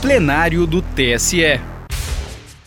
[0.00, 1.60] plenário do TSE.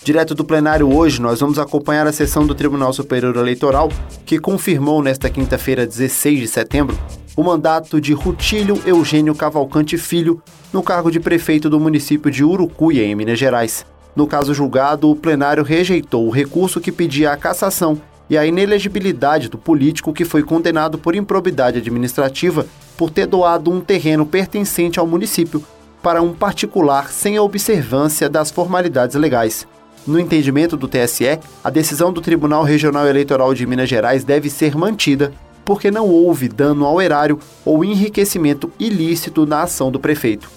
[0.04, 3.90] Direto do plenário hoje, nós vamos acompanhar a sessão do Tribunal Superior Eleitoral,
[4.26, 7.00] que confirmou nesta quinta-feira, 16 de setembro,
[7.34, 10.42] o mandato de Rutílio Eugênio Cavalcante Filho
[10.74, 13.86] no cargo de prefeito do município de Urucuia, em Minas Gerais.
[14.14, 19.48] No caso julgado, o plenário rejeitou o recurso que pedia a cassação e a inelegibilidade
[19.48, 22.66] do político que foi condenado por improbidade administrativa
[22.98, 25.64] por ter doado um terreno pertencente ao município
[26.02, 29.68] para um particular sem a observância das formalidades legais.
[30.06, 34.76] No entendimento do TSE, a decisão do Tribunal Regional Eleitoral de Minas Gerais deve ser
[34.76, 35.32] mantida
[35.64, 40.50] porque não houve dano ao erário ou enriquecimento ilícito na ação do prefeito.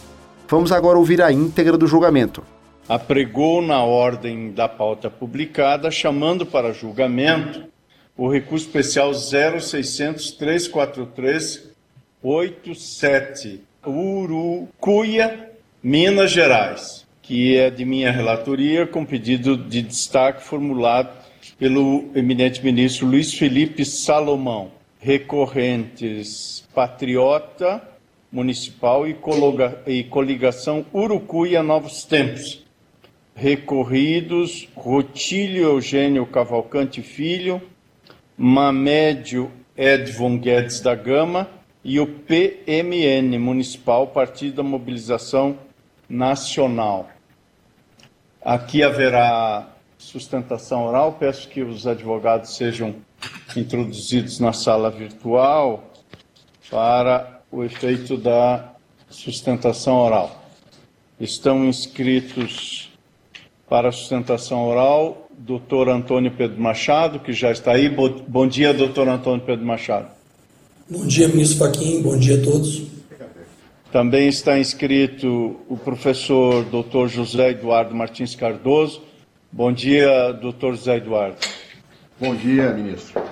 [0.49, 2.43] Vamos agora ouvir a íntegra do julgamento.
[2.89, 7.65] Apregou na ordem da pauta publicada, chamando para julgamento
[8.17, 11.71] o recurso especial 0600 343
[12.23, 15.51] 87 Urucuia,
[15.83, 21.09] Minas Gerais que é de minha relatoria, com pedido de destaque formulado
[21.59, 27.83] pelo eminente ministro Luiz Felipe Salomão, recorrentes Patriota
[28.31, 29.17] Municipal e,
[29.87, 32.63] e Coligação Urucuia Novos Tempos,
[33.35, 37.63] recorridos Rotílio Eugênio Cavalcante Filho,
[38.37, 41.49] Mamédio Edvon Guedes da Gama
[41.85, 45.59] e o PMN Municipal, Partido da Mobilização
[46.09, 47.11] Nacional.
[48.43, 49.69] Aqui haverá
[49.99, 51.13] sustentação oral.
[51.13, 52.95] Peço que os advogados sejam
[53.57, 55.93] introduzidos na sala virtual
[56.71, 58.73] para o efeito da
[59.09, 60.45] sustentação oral.
[61.21, 62.91] Estão inscritos
[63.69, 67.89] para a sustentação oral doutor Antônio Pedro Machado, que já está aí.
[67.89, 70.24] Bom dia, doutor Antônio Pedro Machado.
[70.87, 72.03] Bom dia, ministro Faquim.
[72.03, 72.83] Bom dia a todos.
[73.91, 77.07] Também está inscrito o professor Dr.
[77.07, 79.01] José Eduardo Martins Cardoso.
[79.51, 81.39] Bom dia, doutor José Eduardo.
[82.21, 83.23] Bom dia, ministro.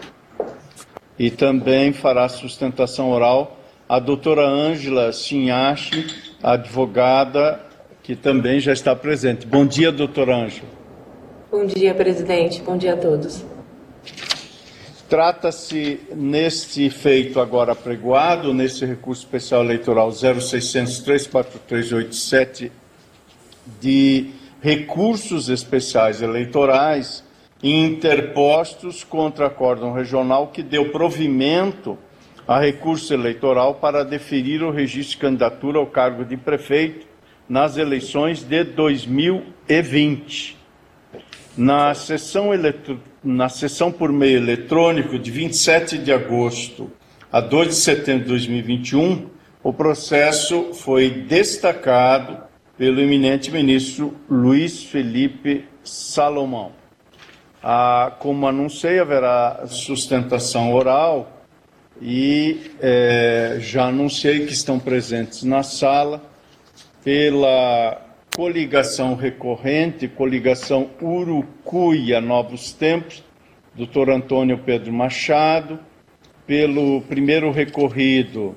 [1.18, 6.07] E também fará sustentação oral a doutora Ângela Sinhache,
[6.42, 7.61] advogada,
[8.02, 9.46] que também já está presente.
[9.46, 10.68] Bom dia, doutora Ângela.
[11.51, 12.62] Bom dia, presidente.
[12.62, 13.45] Bom dia a todos.
[15.12, 22.70] Trata-se, neste feito agora pregoado, nesse recurso especial eleitoral 0600-34387,
[23.78, 24.30] de
[24.62, 27.23] recursos especiais eleitorais
[27.62, 31.98] interpostos contra acórdão regional que deu provimento
[32.48, 37.06] a recurso eleitoral para deferir o registro de candidatura ao cargo de prefeito
[37.46, 40.56] nas eleições de 2020.
[41.55, 46.90] Na sessão eleitoral na sessão por meio eletrônico de 27 de agosto
[47.30, 49.30] a 2 de setembro de 2021,
[49.62, 52.36] o processo foi destacado
[52.77, 56.72] pelo eminente ministro Luiz Felipe Salomão.
[57.62, 61.44] Ah, como anunciei, haverá sustentação oral
[62.00, 66.20] e é, já anunciei que estão presentes na sala
[67.05, 68.00] pela
[68.34, 73.22] coligação recorrente, coligação Urucuia Novos Tempos,
[73.74, 75.78] doutor Antônio Pedro Machado,
[76.46, 78.54] pelo primeiro recorrido,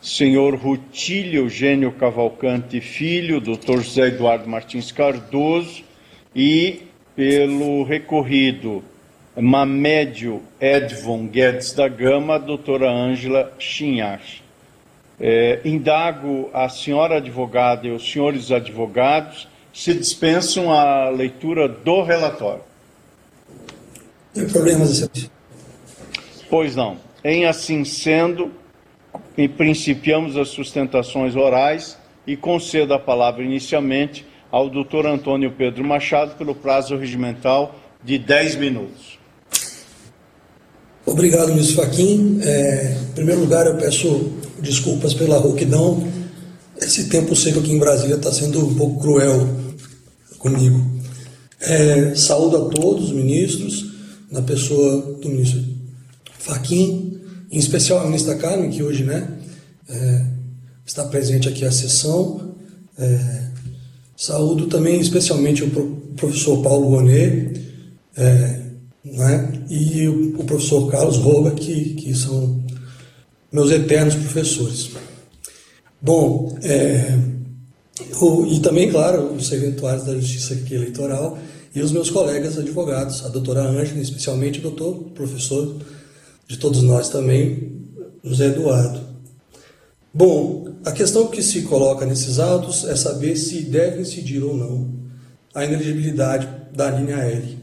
[0.00, 5.84] senhor Rutílio Eugênio Cavalcante Filho, doutor José Eduardo Martins Cardoso,
[6.34, 6.82] e
[7.14, 8.82] pelo recorrido
[9.36, 14.41] Mamédio Edvon Guedes da Gama, doutora Ângela Chinhache.
[15.20, 22.62] É, indago a senhora advogada e os senhores advogados se dispensam a leitura do relatório.
[24.34, 25.30] Tem problemas, excelência.
[26.48, 26.96] Pois não.
[27.24, 28.50] Em assim sendo,
[29.56, 31.96] principiamos as sustentações orais
[32.26, 37.74] e concedo a palavra inicialmente ao doutor Antônio Pedro Machado pelo prazo regimental
[38.04, 39.18] de 10 minutos.
[41.06, 42.40] Obrigado, ministro Faquim.
[42.42, 46.02] É, em primeiro lugar, eu peço desculpas pela rouquidão.
[46.80, 49.46] Esse tempo seco aqui em Brasília está sendo um pouco cruel
[50.38, 50.80] comigo.
[51.60, 53.92] É, saúdo a todos os ministros,
[54.30, 55.62] na pessoa do ministro
[56.38, 57.20] Faquim,
[57.50, 59.28] em especial a ministra Carmen, que hoje né,
[59.88, 60.26] é,
[60.84, 62.54] está presente aqui à sessão.
[62.98, 63.42] É,
[64.16, 65.70] saúdo também especialmente o
[66.16, 67.60] professor Paulo Bonet,
[68.16, 68.60] é,
[69.04, 72.61] né, e o professor Carlos Roba, que, que são
[73.52, 74.90] meus eternos professores.
[76.00, 77.18] Bom, é,
[78.48, 81.38] e também, claro, os eventuários da Justiça Eleitoral
[81.74, 85.76] e os meus colegas advogados, a doutora Ângela, especialmente o doutor, professor
[86.46, 87.72] de todos nós também,
[88.24, 89.00] José Eduardo.
[90.12, 94.90] Bom, a questão que se coloca nesses autos é saber se deve incidir ou não
[95.54, 97.58] a ineligibilidade da linha L,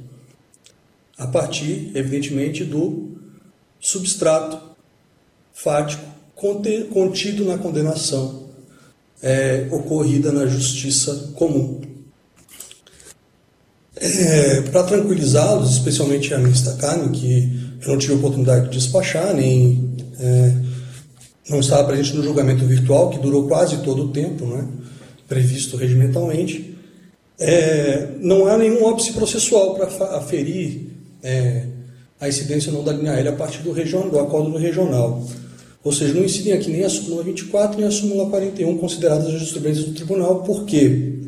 [1.18, 3.18] a partir, evidentemente, do
[3.80, 4.69] substrato
[5.64, 6.04] fático
[6.90, 8.48] contido na condenação
[9.22, 11.82] é, ocorrida na justiça comum.
[13.96, 19.94] É, Para tranquilizá-los, especialmente a ministra Carmen, que eu não tive oportunidade de despachar, nem
[20.18, 20.54] é,
[21.50, 24.66] não estava presente no julgamento virtual, que durou quase todo o tempo, né,
[25.28, 26.78] previsto regimentalmente,
[27.38, 30.88] é, não há nenhum óbice processual para aferir
[31.22, 31.66] é,
[32.20, 33.74] a incidência não da linha L a partir do,
[34.10, 35.26] do acordo regional.
[35.84, 39.34] Ou seja, não incidem aqui nem a súmula 24 nem a súmula 41 consideradas as
[39.34, 40.44] jurisprudências do tribunal.
[40.44, 41.20] Por quê?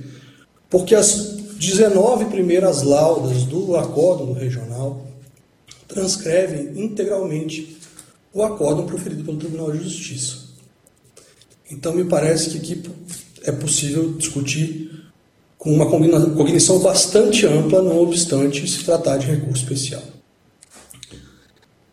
[0.69, 5.06] Porque as 19 primeiras laudas do acordo do regional
[5.88, 7.77] transcrevem integralmente
[8.33, 10.38] o acórdão proferido pelo Tribunal de Justiça.
[11.69, 12.83] Então, me parece que aqui
[13.44, 14.89] é possível discutir
[15.57, 20.01] com uma cognição bastante ampla, não obstante se tratar de recurso especial.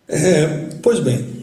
[0.08, 0.46] É,
[0.80, 1.37] pois bem,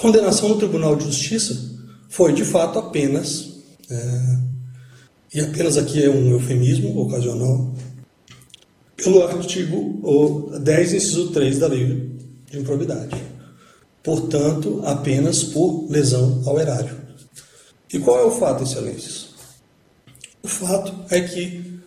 [0.00, 1.76] condenação do Tribunal de Justiça
[2.08, 3.60] foi de fato apenas,
[3.90, 4.38] é,
[5.34, 7.74] e apenas aqui é um eufemismo ocasional,
[8.96, 12.10] pelo artigo 10, inciso 3 da Lei
[12.50, 13.16] de Improbidade.
[14.02, 16.96] Portanto, apenas por lesão ao erário.
[17.92, 19.28] E qual é o fato, excelências?
[20.42, 21.78] O fato é que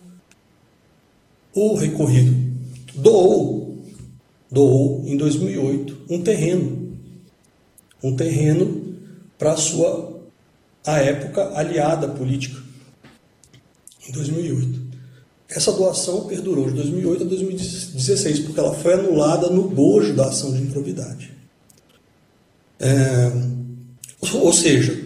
[1.54, 2.34] o recorrido
[2.94, 3.84] doou,
[4.50, 6.81] doou em 2008 um terreno,
[8.02, 8.96] um terreno
[9.38, 10.20] para a sua,
[10.86, 12.60] a época, aliada política,
[14.08, 14.82] em 2008.
[15.48, 20.52] Essa doação perdurou de 2008 a 2016, porque ela foi anulada no bojo da ação
[20.52, 21.30] de improbidade.
[22.80, 23.30] É,
[24.32, 24.98] ou seja,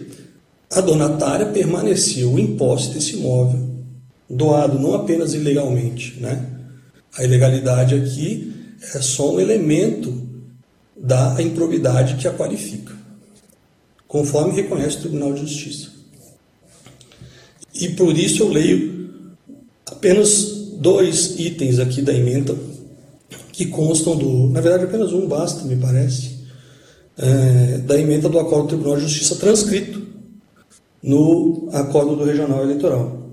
[0.71, 3.67] a donatária permaneceu em posse desse imóvel,
[4.29, 6.19] doado não apenas ilegalmente.
[6.19, 6.45] Né?
[7.17, 8.53] A ilegalidade aqui
[8.93, 10.26] é só um elemento
[10.99, 12.93] da improbidade que a qualifica,
[14.07, 15.91] conforme reconhece o Tribunal de Justiça.
[17.73, 19.23] E por isso eu leio
[19.85, 22.55] apenas dois itens aqui da emenda
[23.51, 24.49] que constam do.
[24.49, 26.37] Na verdade, apenas um basta, me parece,
[27.17, 30.05] é, da emenda do Acordo do Tribunal de Justiça transcrito
[31.01, 33.27] no acordo do Regional Eleitoral.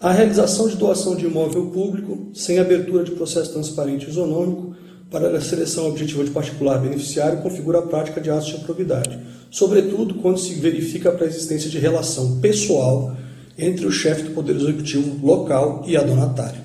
[0.00, 4.69] A realização de doação de imóvel público sem abertura de processo transparente e isonômico
[5.10, 9.18] para a seleção objetiva de particular beneficiário configura a prática de atos de improbidade,
[9.50, 13.16] sobretudo quando se verifica a preexistência de relação pessoal
[13.58, 16.62] entre o chefe do Poder Executivo local e a donatária.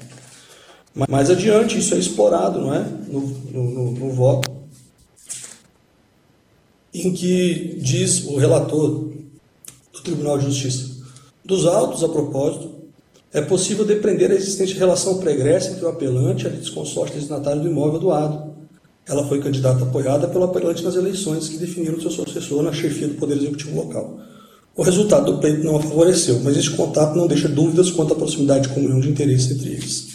[1.09, 2.85] Mais adiante, isso é explorado não é?
[3.07, 3.21] no,
[3.51, 4.49] no, no, voto,
[6.93, 9.15] em que diz o relator
[10.05, 10.95] Tribunal de Justiça.
[11.43, 12.74] Dos autos, a propósito,
[13.35, 17.67] é possível depreender a existente relação pregressa entre o apelante e a litisconsorte destinatário do
[17.67, 18.55] imóvel doado.
[19.05, 23.15] Ela foi candidata apoiada pelo apelante nas eleições que definiram seu sucessor na chefia do
[23.15, 24.21] Poder Executivo local.
[24.73, 28.15] O resultado do pleito não a favoreceu, mas este contato não deixa dúvidas quanto à
[28.15, 30.07] proximidade de comunhão de interesse entre eles.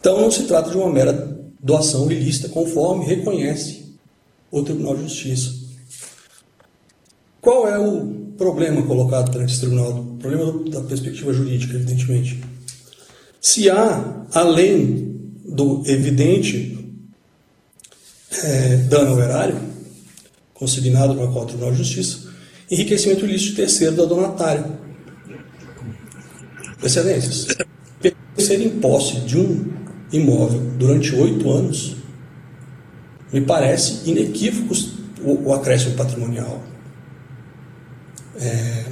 [0.00, 3.94] Então não se trata de uma mera doação ilícita, conforme reconhece
[4.50, 5.54] o Tribunal de Justiça.
[7.40, 12.42] Qual é o problema colocado perante esse tribunal, problema da perspectiva jurídica, evidentemente.
[13.38, 16.98] Se há, além do evidente
[18.42, 19.60] é, dano ao erário,
[20.54, 22.30] consignado acordo do Tribunal de Justiça,
[22.70, 24.64] enriquecimento ilícito terceiro da donatária.
[26.82, 27.46] Excelências,
[28.38, 29.70] ser em posse de um
[30.10, 31.96] imóvel durante oito anos
[33.30, 34.74] me parece inequívoco
[35.22, 36.69] o, o acréscimo patrimonial.
[38.36, 38.84] É...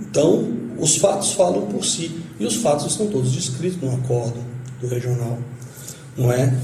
[0.00, 2.10] Então, os fatos falam por si.
[2.38, 4.38] E os fatos estão todos descritos no acordo
[4.80, 5.38] do regional.
[6.16, 6.54] Não é?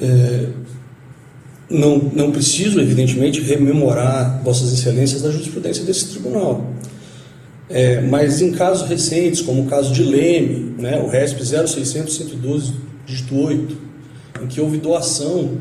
[0.00, 0.48] é...
[1.68, 6.74] Não, não preciso, evidentemente, rememorar Vossas Excelências da jurisprudência desse tribunal.
[7.68, 12.74] É, mas em casos recentes, como o caso de Leme, né, o RESP 0600 112,
[13.06, 13.76] dígito 8,
[14.42, 15.56] em que houve doação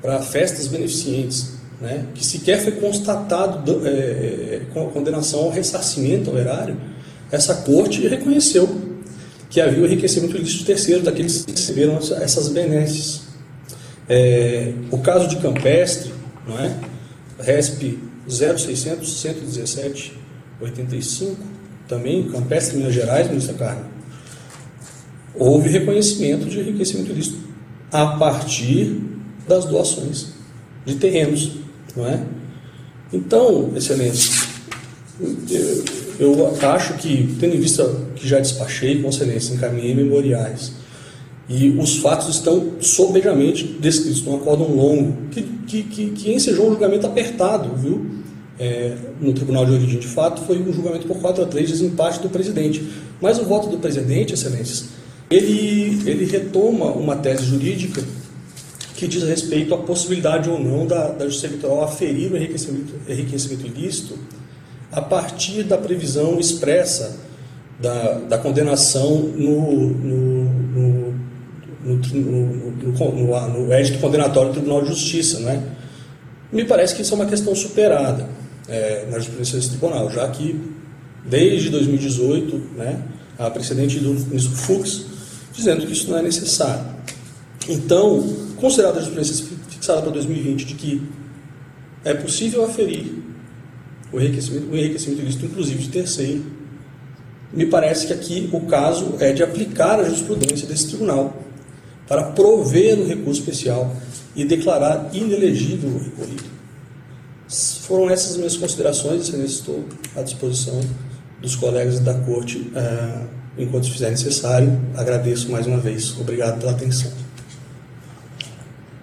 [0.00, 6.76] para festas beneficentes né, que sequer foi constatado é, a condenação ao ressarcimento ao erário,
[7.30, 8.88] essa corte reconheceu
[9.50, 13.22] que havia o enriquecimento ilícito terceiro daqueles que receberam essas benesses.
[14.08, 16.12] É, o caso de Campestre,
[16.46, 16.74] não é?
[17.40, 20.18] RESP 0600 117
[20.60, 21.36] 85,
[21.86, 23.84] também Campestre, Minas Gerais, ministra Carmen.
[25.34, 27.38] Houve reconhecimento de enriquecimento ilícito
[27.92, 29.00] a partir
[29.46, 30.32] das doações
[30.84, 31.58] de terrenos
[31.98, 32.22] não é?
[33.12, 34.46] Então, excelência,
[36.18, 40.72] Eu acho que, tendo em vista que já despachei com excelência, encaminhei memoriais,
[41.48, 46.72] e os fatos estão sobejamente descritos num acórdão longo, que, que, que, que ensejou um
[46.72, 48.06] julgamento apertado, viu?
[48.60, 52.20] É, no Tribunal de Origem de Fato, foi um julgamento por 4 a 3, desempate
[52.20, 52.82] do presidente.
[53.20, 54.86] Mas o voto do presidente, excelências,
[55.30, 58.02] ele, ele retoma uma tese jurídica
[58.98, 63.64] que diz respeito à possibilidade ou não da, da Justiça Eleitoral aferir o enriquecimento, enriquecimento
[63.64, 64.18] ilícito
[64.90, 67.16] a partir da previsão expressa
[67.78, 71.14] da, da condenação no, no, no,
[71.84, 75.38] no, no édito condenatório do Tribunal de Justiça.
[75.38, 75.62] Né?
[76.50, 78.28] Me parece que isso é uma questão superada
[78.68, 80.60] é, na jurisprudência desse tribunal, já que
[81.24, 83.00] desde 2018 né,
[83.38, 85.04] há precedente do ministro Fux
[85.52, 86.84] dizendo que isso não é necessário.
[87.68, 91.02] Então, considerada a jurisprudência fixada para 2020 de que
[92.04, 93.12] é possível aferir
[94.12, 96.44] o enriquecimento, o enriquecimento ilícito, inclusive de terceiro,
[97.52, 101.42] me parece que aqui o caso é de aplicar a jurisprudência desse tribunal
[102.06, 103.94] para prover o recurso especial
[104.34, 106.44] e declarar inelegível o recorrido.
[107.82, 109.84] Foram essas minhas considerações, e estou
[110.14, 110.78] à disposição
[111.40, 114.78] dos colegas da Corte uh, enquanto fizer necessário.
[114.94, 116.14] Agradeço mais uma vez.
[116.18, 117.10] Obrigado pela atenção.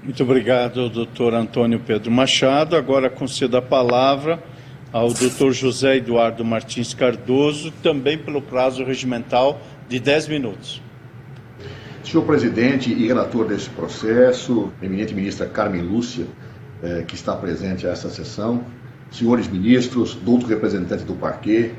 [0.05, 2.75] Muito obrigado, doutor Antônio Pedro Machado.
[2.75, 4.39] Agora concedo a palavra
[4.93, 9.59] ao doutor José Eduardo Martins Cardoso, também pelo prazo regimental
[9.89, 10.79] de 10 minutos.
[12.03, 16.27] Senhor presidente e relator desse processo, eminente ministra Carmen Lúcia,
[16.83, 18.63] eh, que está presente a essa sessão,
[19.09, 21.71] senhores ministros, doutor representante do parquê,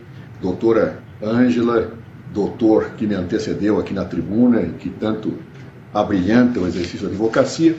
[0.42, 1.92] doutora Ângela,
[2.34, 5.32] doutor que me antecedeu aqui na tribuna e que tanto
[5.94, 7.76] abrilhanta o exercício da advocacia.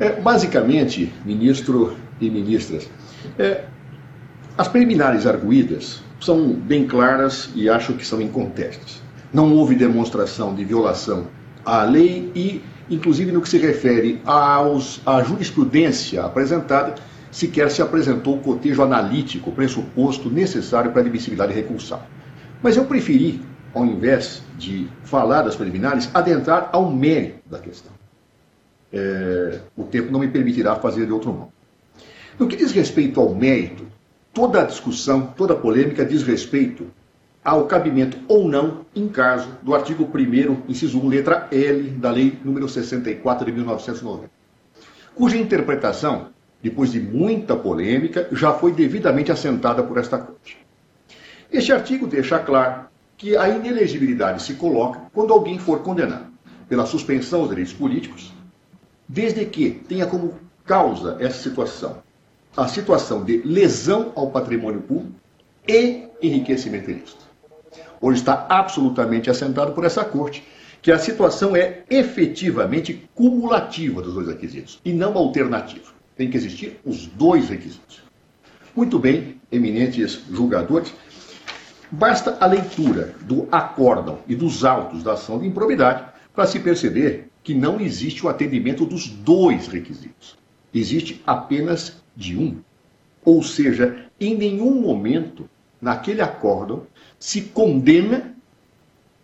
[0.00, 2.88] É, basicamente, ministro e ministras,
[3.36, 3.64] é,
[4.56, 9.02] as preliminares arguídas são bem claras e acho que são incontestas.
[9.32, 11.26] Não houve demonstração de violação
[11.64, 16.94] à lei e, inclusive no que se refere aos, à jurisprudência apresentada,
[17.30, 22.06] sequer se apresentou o cotejo analítico pressuposto necessário para a admissibilidade recursal.
[22.62, 23.40] Mas eu preferi,
[23.74, 27.97] ao invés de falar das preliminares, adentrar ao mérito da questão.
[28.92, 31.52] É, o tempo não me permitirá fazer de outro modo.
[32.38, 33.86] No que diz respeito ao mérito,
[34.32, 36.86] toda a discussão, toda a polêmica diz respeito
[37.44, 42.38] ao cabimento ou não, em caso do artigo 1 inciso 1, letra L da Lei
[42.44, 44.30] número 64 de 1990,
[45.14, 46.28] cuja interpretação,
[46.62, 50.58] depois de muita polêmica, já foi devidamente assentada por esta Corte.
[51.50, 56.26] Este artigo deixa claro que a inelegibilidade se coloca quando alguém for condenado
[56.68, 58.32] pela suspensão dos direitos políticos,
[59.08, 60.34] desde que tenha como
[60.64, 62.02] causa essa situação
[62.58, 65.14] a situação de lesão ao patrimônio público
[65.66, 67.24] e enriquecimento ilícito.
[68.00, 70.42] Hoje está absolutamente assentado por essa corte
[70.82, 75.92] que a situação é efetivamente cumulativa dos dois requisitos e não alternativa.
[76.16, 78.02] Tem que existir os dois requisitos.
[78.74, 80.92] Muito bem, eminentes julgadores,
[81.92, 87.27] basta a leitura do acórdão e dos autos da ação de improbidade para se perceber
[87.48, 90.36] que não existe o atendimento dos dois requisitos.
[90.74, 92.58] Existe apenas de um.
[93.24, 95.48] Ou seja, em nenhum momento,
[95.80, 96.82] naquele acórdão,
[97.18, 98.36] se condena,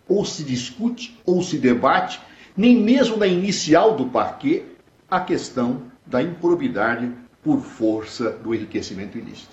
[0.08, 2.18] ou se discute, ou se debate,
[2.56, 4.64] nem mesmo na inicial do parquê,
[5.10, 7.12] a questão da improbidade
[7.42, 9.52] por força do enriquecimento ilícito.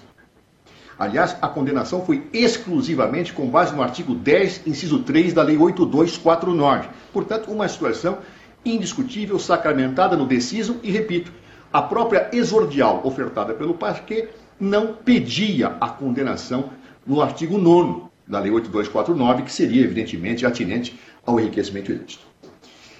[0.98, 6.88] Aliás, a condenação foi exclusivamente com base no artigo 10, inciso 3 da Lei 8249.
[7.12, 8.20] Portanto, uma situação
[8.66, 11.32] indiscutível, sacramentada no deciso e, repito,
[11.72, 16.70] a própria exordial ofertada pelo parquet não pedia a condenação
[17.06, 22.26] no artigo 9 da Lei 8249, que seria, evidentemente, atinente ao enriquecimento ilícito.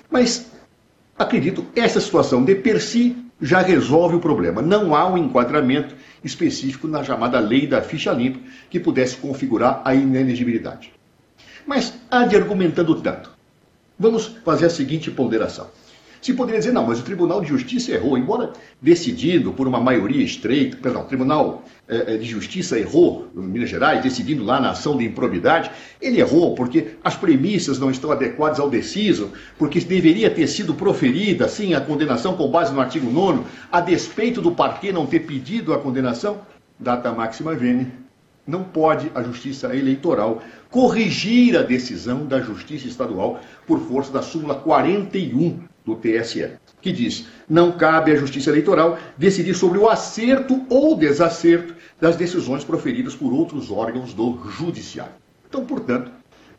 [0.10, 0.52] Mas,
[1.18, 4.62] acredito, essa situação de per si já resolve o problema.
[4.62, 8.40] Não há um enquadramento específico na chamada lei da ficha limpa
[8.70, 10.94] que pudesse configurar a inelegibilidade.
[11.66, 13.31] Mas há de argumentando tanto.
[14.02, 15.68] Vamos fazer a seguinte ponderação.
[16.20, 20.26] Se poderia dizer, não, mas o Tribunal de Justiça errou, embora decidido por uma maioria
[20.26, 24.98] estreita, perdão, o Tribunal eh, de Justiça errou, em Minas Gerais, decidindo lá na ação
[24.98, 25.70] de improbidade,
[26.02, 29.30] ele errou porque as premissas não estão adequadas ao deciso,
[29.60, 34.42] porque deveria ter sido proferida, sim, a condenação com base no artigo 9 a despeito
[34.42, 36.42] do parquê não ter pedido a condenação,
[36.80, 38.01] data máxima vene,
[38.46, 44.56] não pode a Justiça Eleitoral corrigir a decisão da Justiça Estadual por força da súmula
[44.56, 50.96] 41 do TSE, que diz: não cabe à Justiça Eleitoral decidir sobre o acerto ou
[50.96, 55.14] desacerto das decisões proferidas por outros órgãos do Judiciário.
[55.48, 56.12] Então, portanto,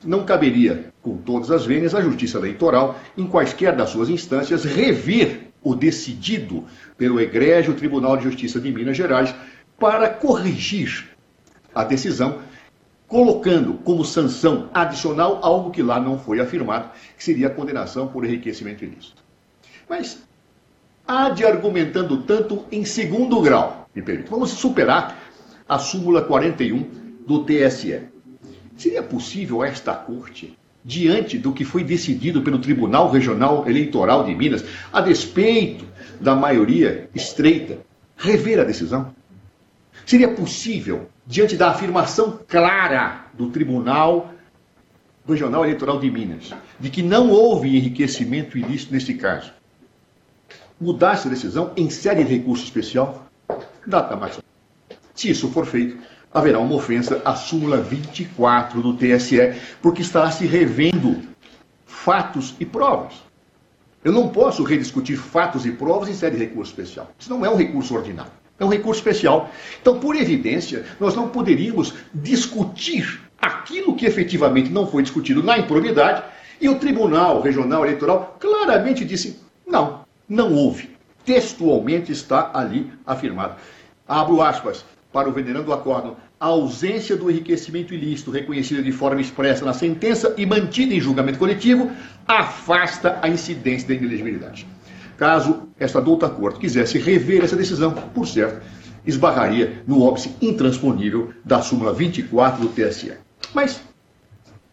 [0.04, 5.48] não caberia, com todas as vênias, à Justiça Eleitoral, em quaisquer das suas instâncias, rever
[5.62, 6.64] o decidido
[6.98, 9.34] pelo Egrégio Tribunal de Justiça de Minas Gerais
[9.78, 11.11] para corrigir
[11.74, 12.40] a decisão,
[13.06, 18.24] colocando como sanção adicional algo que lá não foi afirmado, que seria a condenação por
[18.24, 19.22] enriquecimento ilícito.
[19.88, 20.22] Mas
[21.06, 24.30] há de argumentando tanto em segundo grau, me permite.
[24.30, 25.18] Vamos superar
[25.68, 26.88] a súmula 41
[27.26, 28.00] do TSE.
[28.76, 34.64] Seria possível esta corte, diante do que foi decidido pelo Tribunal Regional Eleitoral de Minas,
[34.92, 35.84] a despeito
[36.20, 37.78] da maioria estreita,
[38.16, 39.14] rever a decisão?
[40.06, 44.32] Seria possível, diante da afirmação clara do Tribunal
[45.26, 49.52] Regional Eleitoral de Minas, de que não houve enriquecimento ilícito neste caso,
[50.80, 53.26] mudar essa decisão em série de recurso especial?
[53.86, 54.40] Data mais.
[55.14, 55.96] Se isso for feito,
[56.32, 61.22] haverá uma ofensa à súmula 24 do TSE, porque estará se revendo
[61.86, 63.22] fatos e provas.
[64.02, 67.12] Eu não posso rediscutir fatos e provas em sede de recurso especial.
[67.16, 69.50] Isso não é um recurso ordinário, é um recurso especial.
[69.80, 76.22] Então, por evidência, nós não poderíamos discutir aquilo que efetivamente não foi discutido na improbidade
[76.60, 80.90] e o Tribunal Regional Eleitoral claramente disse: não, não houve.
[81.24, 83.56] Textualmente está ali afirmado.
[84.08, 89.64] Abro aspas para o venerando acórdão, a ausência do enriquecimento ilícito reconhecida de forma expressa
[89.64, 91.90] na sentença e mantida em julgamento coletivo
[92.26, 94.66] afasta a incidência da inelegibilidade.
[95.22, 98.60] Caso esta douta corte quisesse rever essa decisão, por certo,
[99.06, 103.12] esbarraria no óbice intransponível da súmula 24 do TSE.
[103.54, 103.80] Mas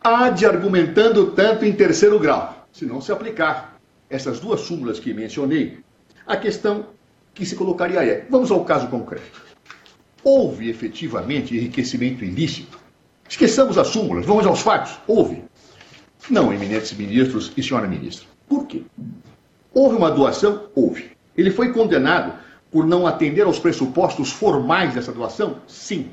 [0.01, 3.79] há de argumentando tanto em terceiro grau, se não se aplicar
[4.09, 5.81] essas duas súmulas que mencionei,
[6.25, 6.87] a questão
[7.31, 9.43] que se colocaria é: vamos ao caso concreto.
[10.23, 12.79] Houve efetivamente enriquecimento ilícito?
[13.29, 14.97] Esqueçamos as súmulas, vamos aos fatos.
[15.05, 15.43] Houve.
[16.27, 18.27] Não, eminentes ministros e senhora ministra.
[18.47, 18.81] Por quê?
[19.73, 20.63] Houve uma doação?
[20.75, 21.11] Houve.
[21.37, 22.33] Ele foi condenado
[22.71, 25.57] por não atender aos pressupostos formais dessa doação?
[25.67, 26.09] Sim.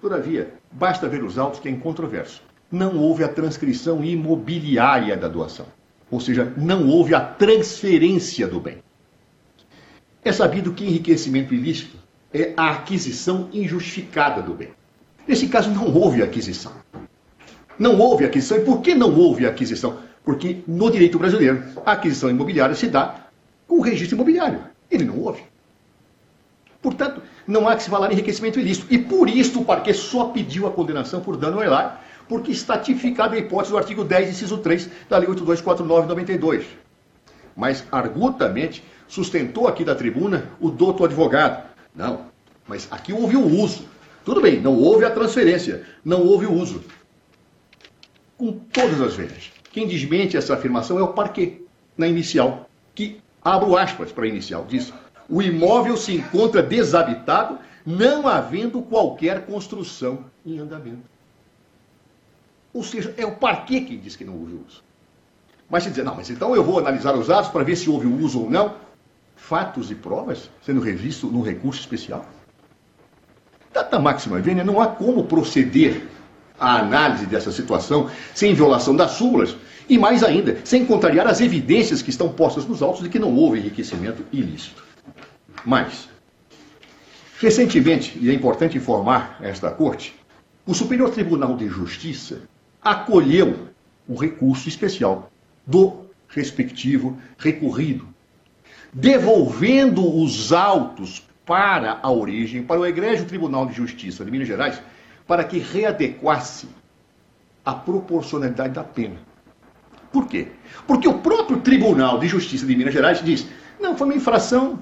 [0.00, 2.42] Todavia, basta ver os autos que é incontroverso.
[2.70, 5.66] Não houve a transcrição imobiliária da doação.
[6.10, 8.78] Ou seja, não houve a transferência do bem.
[10.24, 11.96] É sabido que enriquecimento ilícito
[12.32, 14.70] é a aquisição injustificada do bem.
[15.26, 16.72] Nesse caso, não houve aquisição.
[17.78, 18.58] Não houve aquisição.
[18.58, 19.98] E por que não houve aquisição?
[20.28, 23.28] Porque no direito brasileiro, a aquisição imobiliária se dá
[23.66, 24.60] com o registro imobiliário.
[24.90, 25.42] Ele não houve.
[26.82, 28.86] Portanto, não há que se falar em enriquecimento ilícito.
[28.90, 31.92] E por isso o parquet só pediu a condenação por dano ao erário,
[32.28, 36.64] porque está tipificada a hipótese do artigo 10, inciso 3 da Lei 8249-92.
[37.56, 42.26] Mas argutamente sustentou aqui da tribuna o doutor advogado, não,
[42.66, 43.88] mas aqui houve o uso.
[44.26, 46.84] Tudo bem, não houve a transferência, não houve o uso.
[48.36, 49.57] Com todas as vezes.
[49.78, 51.62] Quem desmente essa afirmação é o parquet,
[51.96, 54.92] na inicial, que, abro aspas para a inicial, diz:
[55.28, 61.04] o imóvel se encontra desabitado, não havendo qualquer construção em andamento.
[62.74, 64.82] Ou seja, é o parquet quem diz que não houve uso.
[65.70, 68.08] Mas se dizer, não, mas então eu vou analisar os atos para ver se houve
[68.08, 68.74] uso ou não,
[69.36, 72.26] fatos e provas sendo revisto no recurso especial?
[73.72, 76.04] Data máxima vênia, não há como proceder
[76.58, 79.54] à análise dessa situação sem violação das súmulas
[79.88, 83.34] e, mais ainda, sem contrariar as evidências que estão postas nos autos de que não
[83.34, 84.84] houve enriquecimento ilícito.
[85.64, 86.08] Mas,
[87.40, 90.14] recentemente, e é importante informar esta Corte,
[90.66, 92.42] o Superior Tribunal de Justiça
[92.82, 93.68] acolheu
[94.06, 95.30] o recurso especial
[95.66, 98.06] do respectivo recorrido
[98.92, 104.80] devolvendo os autos para a origem, para o Egrégio Tribunal de Justiça de Minas Gerais,
[105.26, 106.68] para que readequasse
[107.64, 109.16] a proporcionalidade da pena.
[110.12, 110.48] Por quê?
[110.86, 113.46] Porque o próprio Tribunal de Justiça de Minas Gerais diz:
[113.80, 114.78] não, foi uma infração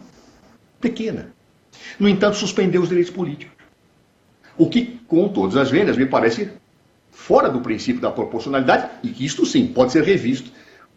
[0.81, 1.35] pequena.
[1.99, 3.55] No entanto, suspendeu os direitos políticos.
[4.57, 6.51] O que, com todas as vendas, me parece
[7.11, 10.51] fora do princípio da proporcionalidade, e que isto sim pode ser revisto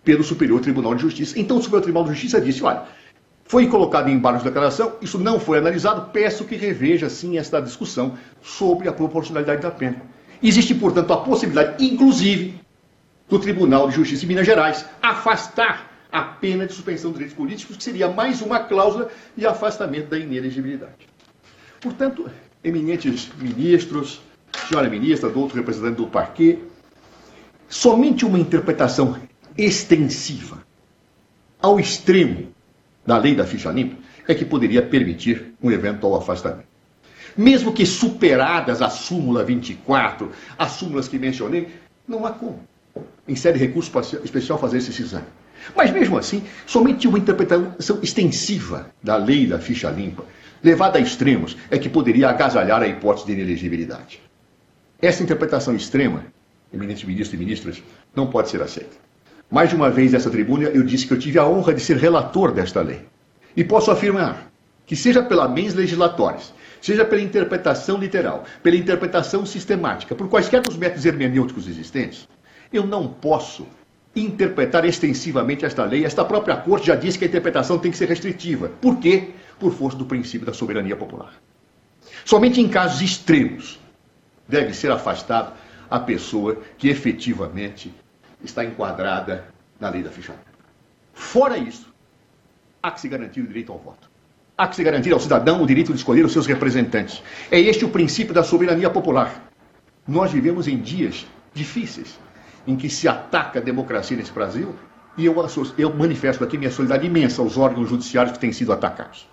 [0.04, 1.40] pelo Superior Tribunal de Justiça.
[1.40, 2.84] Então o Superior Tribunal de Justiça disse: olha,
[3.46, 7.60] foi colocado em embargo de declaração, isso não foi analisado, peço que reveja sim esta
[7.60, 10.02] discussão sobre a proporcionalidade da pena.
[10.42, 12.62] Existe, portanto, a possibilidade, inclusive,
[13.30, 17.78] do Tribunal de Justiça de Minas Gerais afastar a pena de suspensão de direitos políticos,
[17.78, 21.08] que seria mais uma cláusula de afastamento da inelegibilidade.
[21.80, 22.30] Portanto,
[22.64, 24.20] eminentes ministros,
[24.68, 26.58] senhora ministra, doutor representante do parquê,
[27.68, 29.20] somente uma interpretação
[29.56, 30.64] extensiva
[31.62, 32.52] ao extremo
[33.06, 36.68] da lei da ficha limpa é que poderia permitir um eventual afastamento.
[37.38, 41.70] Mesmo que superadas a súmula 24, as súmulas que mencionei,
[42.08, 42.60] não há como,
[43.28, 43.92] em sede de recurso
[44.24, 45.26] especial, fazer esse exame.
[45.76, 50.26] Mas mesmo assim, somente uma interpretação extensiva da lei da ficha limpa,
[50.64, 54.20] levada a extremos, é que poderia agasalhar a hipótese de inelegibilidade.
[55.02, 56.26] Essa interpretação extrema,
[56.74, 57.84] eminentes ministros e ministras,
[58.16, 58.98] não pode ser aceita.
[59.50, 61.98] Mais de uma vez nessa tribuna eu disse que eu tive a honra de ser
[61.98, 63.06] relator desta lei.
[63.56, 64.52] E posso afirmar
[64.86, 70.78] que, seja pela mens legislatórias, seja pela interpretação literal, pela interpretação sistemática, por quaisquer dos
[70.78, 72.28] métodos hermenêuticos existentes,
[72.72, 73.68] eu não posso
[74.16, 76.06] interpretar extensivamente esta lei.
[76.06, 78.70] Esta própria corte já disse que a interpretação tem que ser restritiva.
[78.82, 79.32] Por quê?
[79.60, 81.34] Por força do princípio da soberania popular.
[82.26, 83.80] Somente em casos extremos
[84.48, 85.54] deve ser afastado
[85.90, 87.94] a pessoa que efetivamente
[88.44, 89.46] está enquadrada
[89.80, 90.34] na lei da ficha.
[91.14, 91.92] Fora isso,
[92.82, 94.10] há que se garantir o direito ao voto.
[94.58, 97.24] Há que se garantir ao cidadão o direito de escolher os seus representantes.
[97.50, 99.50] É este o princípio da soberania popular.
[100.08, 102.20] Nós vivemos em dias difíceis
[102.70, 104.76] em que se ataca a democracia nesse Brasil
[105.18, 105.36] e eu,
[105.78, 109.28] eu manifesto aqui minha solidariedade imensa aos órgãos judiciários que têm sido atacados.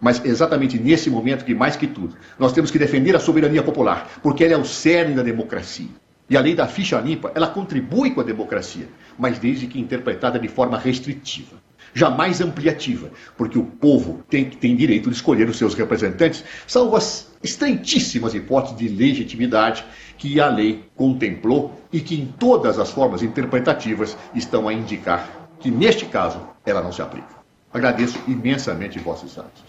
[0.00, 4.10] Mas exatamente nesse momento que, mais que tudo, nós temos que defender a soberania popular,
[4.22, 5.88] porque ela é o cerne da democracia.
[6.28, 10.38] E a lei da ficha limpa, ela contribui com a democracia, mas desde que interpretada
[10.38, 11.56] de forma restritiva
[11.94, 17.30] jamais ampliativa, porque o povo tem, tem direito de escolher os seus representantes, salvo as
[17.42, 19.84] estreitíssimas hipóteses de legitimidade
[20.20, 25.70] que a lei contemplou e que, em todas as formas interpretativas, estão a indicar que,
[25.70, 27.40] neste caso, ela não se aplica.
[27.72, 29.64] Agradeço imensamente vossos atos.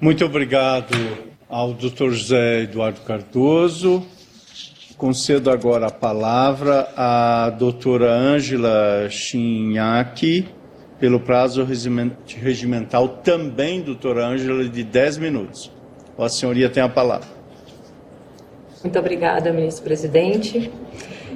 [0.00, 0.96] Muito obrigado
[1.46, 2.10] ao Dr.
[2.10, 4.02] José Eduardo Cardoso.
[4.96, 10.48] Concedo agora a palavra à doutora Ângela Chinhaque,
[10.98, 15.79] pelo prazo regimental, também, doutora Ângela, de 10 minutos.
[16.20, 17.26] A senhoria tem a palavra.
[18.82, 20.70] Muito obrigada, ministro presidente.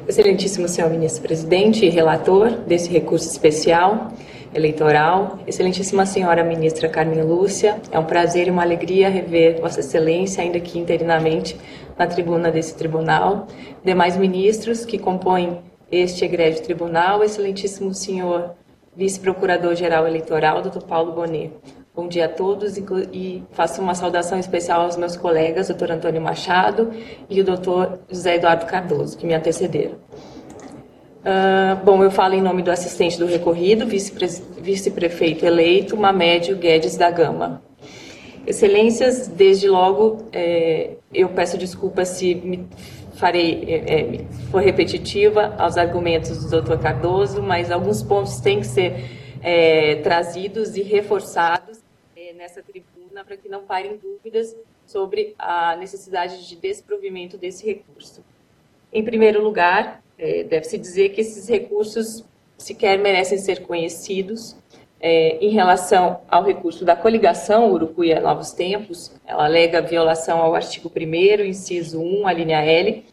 [0.07, 4.12] Excelentíssimo senhor ministro presidente e relator desse recurso especial
[4.55, 10.42] eleitoral, excelentíssima senhora ministra Carmen Lúcia, é um prazer e uma alegria rever Vossa Excelência,
[10.44, 11.59] ainda que interinamente,
[11.99, 13.49] na tribuna desse tribunal,
[13.83, 18.55] demais ministros que compõem este egrégio tribunal, excelentíssimo senhor
[18.97, 21.51] vice-procurador-geral eleitoral, doutor Paulo Bonet.
[21.96, 26.90] Bom dia a todos e faço uma saudação especial aos meus colegas, doutor Antônio Machado
[27.30, 29.94] e o doutor José Eduardo Cardoso, que me antecederam.
[31.20, 37.12] Uh, bom, eu falo em nome do assistente do recorrido, vice-prefeito eleito, Mamédio Guedes da
[37.12, 37.62] Gama.
[38.44, 42.66] Excelências, desde logo, é, eu peço desculpas se me
[43.14, 46.76] farei, é, é, for repetitiva aos argumentos do Dr.
[46.76, 48.96] Cardoso, mas alguns pontos têm que ser
[49.40, 51.84] é, trazidos e reforçados
[52.35, 58.25] nessa tribuna para que não parem dúvidas sobre a necessidade de desprovimento desse recurso.
[58.92, 62.25] Em primeiro lugar, é, deve-se dizer que esses recursos
[62.57, 64.57] sequer merecem ser conhecidos,
[65.07, 70.90] é, em relação ao recurso da coligação Urucuia Novos Tempos, ela alega violação ao artigo
[70.90, 73.05] 1 inciso 1, a linha L,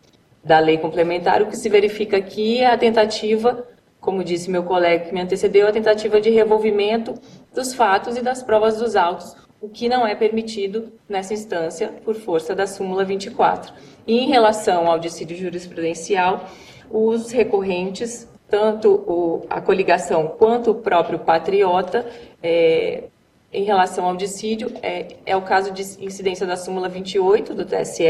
[0.41, 1.41] da lei complementar.
[1.41, 3.67] O que se verifica aqui é a tentativa,
[3.99, 7.13] como disse meu colega que me antecedeu, a tentativa de revolvimento
[7.53, 12.15] dos fatos e das provas dos autos, o que não é permitido nessa instância por
[12.15, 13.73] força da súmula 24.
[14.07, 16.49] E em relação ao dissídio jurisprudencial,
[16.89, 22.05] os recorrentes tanto o, a coligação quanto o próprio patriota,
[22.43, 23.05] é,
[23.51, 28.03] em relação ao dissídio, é, é, o caso de incidência da súmula 28 do TSE,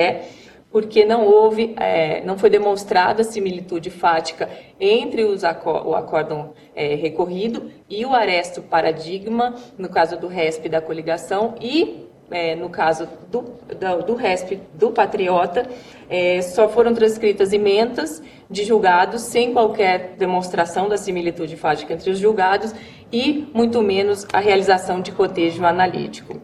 [0.72, 7.70] porque não houve, é, não foi demonstrada similitude fática entre os, o acórdão é, recorrido
[7.90, 13.42] e o aresto paradigma, no caso do RESP da coligação, e é, no caso do,
[13.42, 15.68] do, do RESP do Patriota,
[16.10, 22.18] é, só foram transcritas emendas de julgados sem qualquer demonstração da similitude fática entre os
[22.18, 22.74] julgados
[23.12, 26.42] e muito menos a realização de cotejo analítico.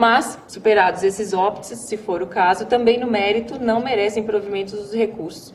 [0.00, 4.94] Mas, superados esses óbices, se for o caso, também no mérito não merecem provimento dos
[4.94, 5.52] recursos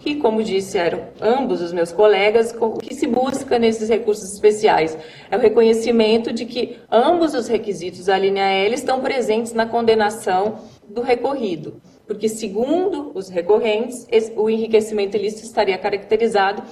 [0.00, 4.98] que, como disseram ambos os meus colegas, o que se busca nesses recursos especiais
[5.30, 10.58] é o reconhecimento de que ambos os requisitos da linha L estão presentes na condenação
[10.88, 16.64] do recorrido, porque, segundo os recorrentes, o enriquecimento ilícito estaria caracterizado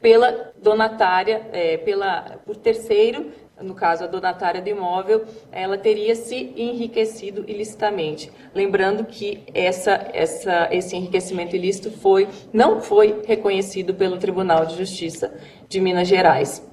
[0.00, 3.30] pela donatária, é, pela, por terceiro,
[3.62, 8.30] no caso a donatária do imóvel, ela teria se enriquecido ilicitamente.
[8.54, 15.32] Lembrando que essa, essa, esse enriquecimento ilícito foi, não foi reconhecido pelo Tribunal de Justiça
[15.68, 16.66] de Minas Gerais.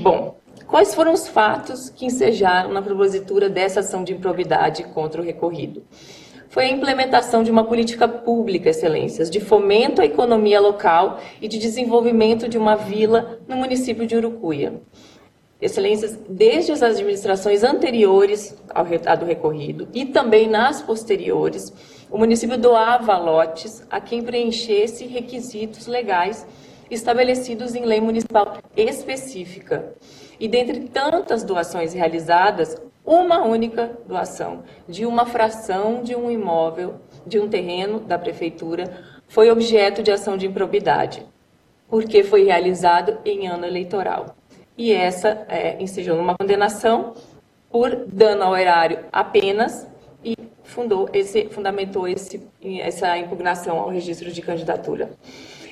[0.00, 0.36] Bom,
[0.66, 5.84] quais foram os fatos que ensejaram na propositura dessa ação de improbidade contra o recorrido?
[6.56, 11.58] foi a implementação de uma política pública, excelências, de fomento à economia local e de
[11.58, 14.80] desenvolvimento de uma vila no município de Urucuia.
[15.60, 21.72] Excelências, desde as administrações anteriores ao do recorrido e também nas posteriores,
[22.10, 26.46] o município doava lotes a quem preenchesse requisitos legais
[26.90, 29.94] estabelecidos em lei municipal específica.
[30.38, 37.38] E dentre tantas doações realizadas, uma única doação de uma fração de um imóvel, de
[37.40, 41.24] um terreno da prefeitura, foi objeto de ação de improbidade,
[41.88, 44.36] porque foi realizado em ano eleitoral.
[44.76, 47.14] E essa é, ensejou numa condenação
[47.70, 49.86] por dano ao erário apenas
[50.24, 52.42] e fundou esse, fundamentou esse,
[52.80, 55.10] essa impugnação ao registro de candidatura.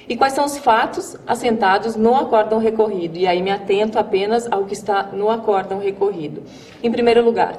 [0.09, 3.17] E quais são os fatos assentados no acórdão recorrido?
[3.17, 6.43] E aí me atento apenas ao que está no acórdão recorrido.
[6.83, 7.59] Em primeiro lugar,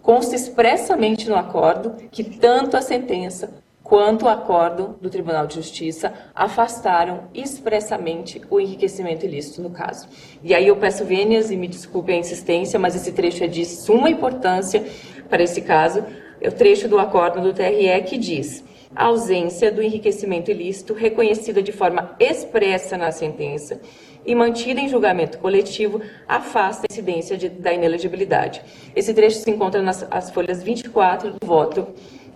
[0.00, 3.59] consta expressamente no acordo que tanto a sentença
[3.90, 10.08] quanto acórdão do Tribunal de Justiça afastaram expressamente o enriquecimento ilícito no caso.
[10.44, 13.64] E aí eu peço vênias e me desculpe a insistência, mas esse trecho é de
[13.64, 14.86] suma importância
[15.28, 16.04] para esse caso.
[16.40, 18.62] É o trecho do acórdão do TRE que diz
[18.94, 23.80] a ausência do enriquecimento ilícito reconhecida de forma expressa na sentença
[24.24, 28.62] e mantida em julgamento coletivo afasta a incidência de, da inelegibilidade.
[28.94, 31.88] Esse trecho se encontra nas as folhas 24 do voto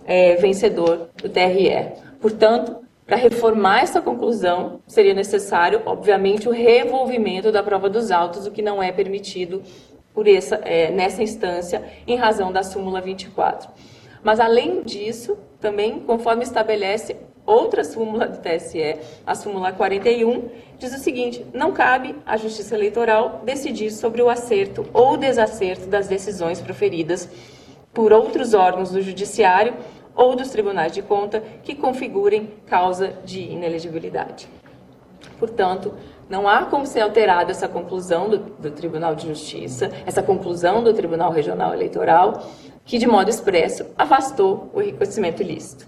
[0.05, 1.93] é, vencedor do TRE.
[2.21, 8.51] Portanto, para reformar essa conclusão, seria necessário, obviamente, o revolvimento da prova dos autos, o
[8.51, 9.61] que não é permitido
[10.13, 13.69] por essa, é, nessa instância, em razão da súmula 24.
[14.23, 17.15] Mas, além disso, também, conforme estabelece
[17.45, 23.41] outra súmula do TSE, a súmula 41, diz o seguinte: não cabe à Justiça Eleitoral
[23.45, 27.29] decidir sobre o acerto ou desacerto das decisões proferidas
[27.95, 29.73] por outros órgãos do Judiciário
[30.13, 34.47] ou dos tribunais de conta que configurem causa de inelegibilidade.
[35.39, 35.93] Portanto,
[36.29, 40.93] não há como ser alterada essa conclusão do, do, Tribunal de Justiça, essa conclusão do
[40.93, 42.43] Tribunal Regional Eleitoral,
[42.83, 45.87] que de modo expresso afastou o enriquecimento ilícito.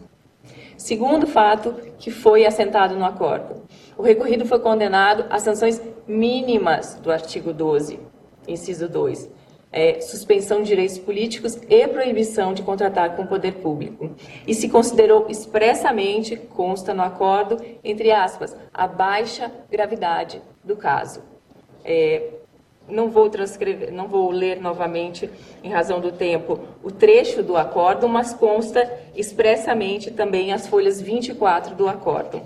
[0.77, 3.63] Segundo fato que foi assentado no acordo,
[3.97, 7.99] o recorrido foi condenado a sanções mínimas do artigo 12,
[8.47, 9.29] inciso 2,
[9.71, 14.12] é, suspensão de direitos políticos e proibição de contratar com o poder público.
[14.45, 21.21] E se considerou expressamente, consta no acordo, entre aspas, a baixa gravidade do caso.
[21.84, 22.30] É,
[22.88, 25.30] não vou transcrever, não vou ler novamente
[25.62, 31.75] em razão do tempo o trecho do acórdão, mas consta expressamente também as folhas 24
[31.75, 32.43] do acórdão.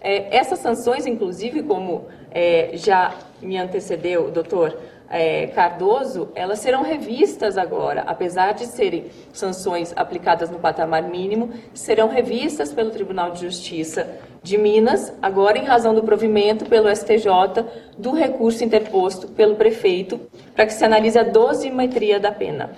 [0.00, 4.78] É, essas sanções, inclusive, como é, já me antecedeu doutor
[5.14, 12.08] é, Cardoso, elas serão revistas agora, apesar de serem sanções aplicadas no patamar mínimo, serão
[12.08, 17.64] revistas pelo Tribunal de Justiça de Minas, agora em razão do provimento pelo STJ
[17.96, 20.20] do recurso interposto pelo prefeito,
[20.52, 22.72] para que se analise a dosimetria da pena.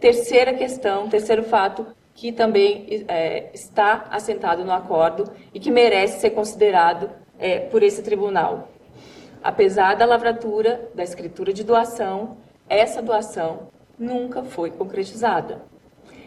[0.00, 1.86] Terceira questão, terceiro fato,
[2.16, 8.02] que também é, está assentado no acordo e que merece ser considerado é, por esse
[8.02, 8.73] tribunal.
[9.44, 15.60] Apesar da lavratura da escritura de doação, essa doação nunca foi concretizada.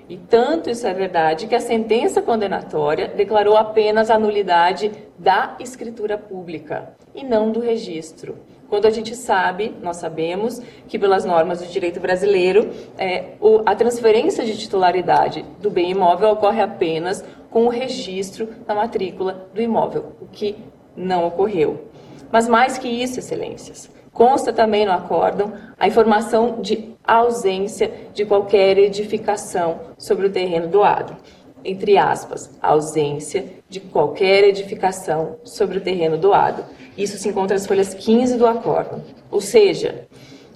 [0.07, 6.15] E tanto isso é verdade que a sentença condenatória declarou apenas a nulidade da escritura
[6.15, 8.37] pública e não do registro.
[8.69, 13.73] Quando a gente sabe, nós sabemos que pelas normas do direito brasileiro, é, o, a
[13.73, 20.13] transferência de titularidade do bem imóvel ocorre apenas com o registro na matrícula do imóvel,
[20.21, 20.55] o que
[20.95, 21.86] não ocorreu.
[22.31, 28.75] Mas mais que isso, excelências, Consta também no acórdão a informação de ausência de qualquer
[28.79, 31.15] edificação sobre o terreno doado.
[31.63, 36.65] Entre aspas, ausência de qualquer edificação sobre o terreno doado.
[36.97, 39.03] Isso se encontra nas folhas 15 do acórdão.
[39.29, 40.07] Ou seja,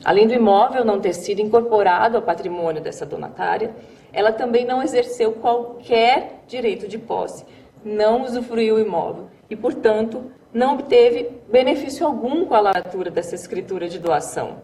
[0.04, 3.76] além do imóvel não ter sido incorporado ao patrimônio dessa donatária,
[4.12, 7.46] ela também não exerceu qualquer direito de posse,
[7.86, 13.88] não usufruiu o imóvel e, portanto, não obteve benefício algum com a lavratura dessa escritura
[13.88, 14.62] de doação.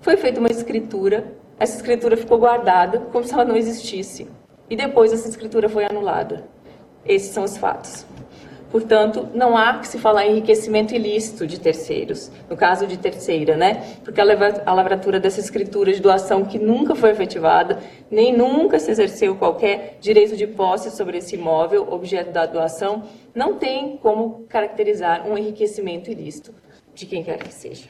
[0.00, 4.28] Foi feita uma escritura, essa escritura ficou guardada como se ela não existisse,
[4.68, 6.48] e depois essa escritura foi anulada.
[7.04, 8.06] Esses são os fatos.
[8.70, 13.56] Portanto, não há que se falar em enriquecimento ilícito de terceiros, no caso de terceira,
[13.56, 13.96] né?
[14.04, 19.34] Porque a lavratura dessa escritura de doação que nunca foi efetivada, nem nunca se exerceu
[19.34, 23.02] qualquer direito de posse sobre esse imóvel, objeto da doação,
[23.34, 26.54] não tem como caracterizar um enriquecimento ilícito
[26.94, 27.88] de quem quer que seja.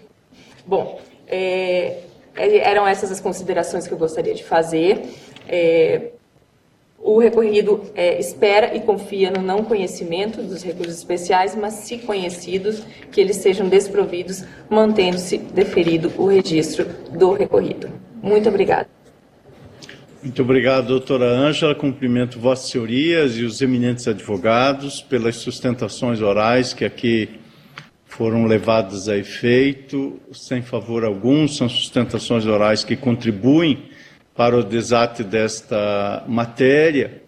[0.66, 1.98] Bom, é,
[2.36, 5.02] eram essas as considerações que eu gostaria de fazer.
[5.46, 6.12] É,
[7.02, 12.82] o recorrido é, espera e confia no não conhecimento dos recursos especiais, mas, se conhecidos,
[13.10, 17.88] que eles sejam desprovidos, mantendo-se deferido o registro do recorrido.
[18.22, 18.86] Muito obrigada.
[20.22, 21.74] Muito obrigado, doutora Ângela.
[21.74, 27.30] Cumprimento Vossas Senhorias e os eminentes advogados pelas sustentações orais que aqui
[28.04, 31.48] foram levadas a efeito, sem favor algum.
[31.48, 33.89] São sustentações orais que contribuem
[34.34, 37.22] para o desate desta matéria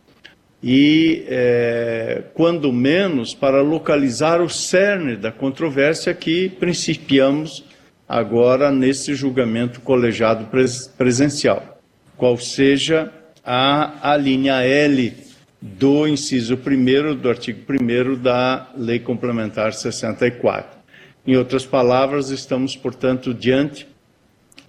[0.63, 7.65] e, é, quando menos, para localizar o cerne da controvérsia que principiamos
[8.09, 11.81] agora nesse julgamento colegiado pres presencial,
[12.17, 13.13] qual seja
[13.45, 15.13] a, a linha L
[15.61, 20.79] do inciso 1 do artigo 1 da Lei Complementar 64.
[21.27, 23.89] Em outras palavras, estamos, portanto, diante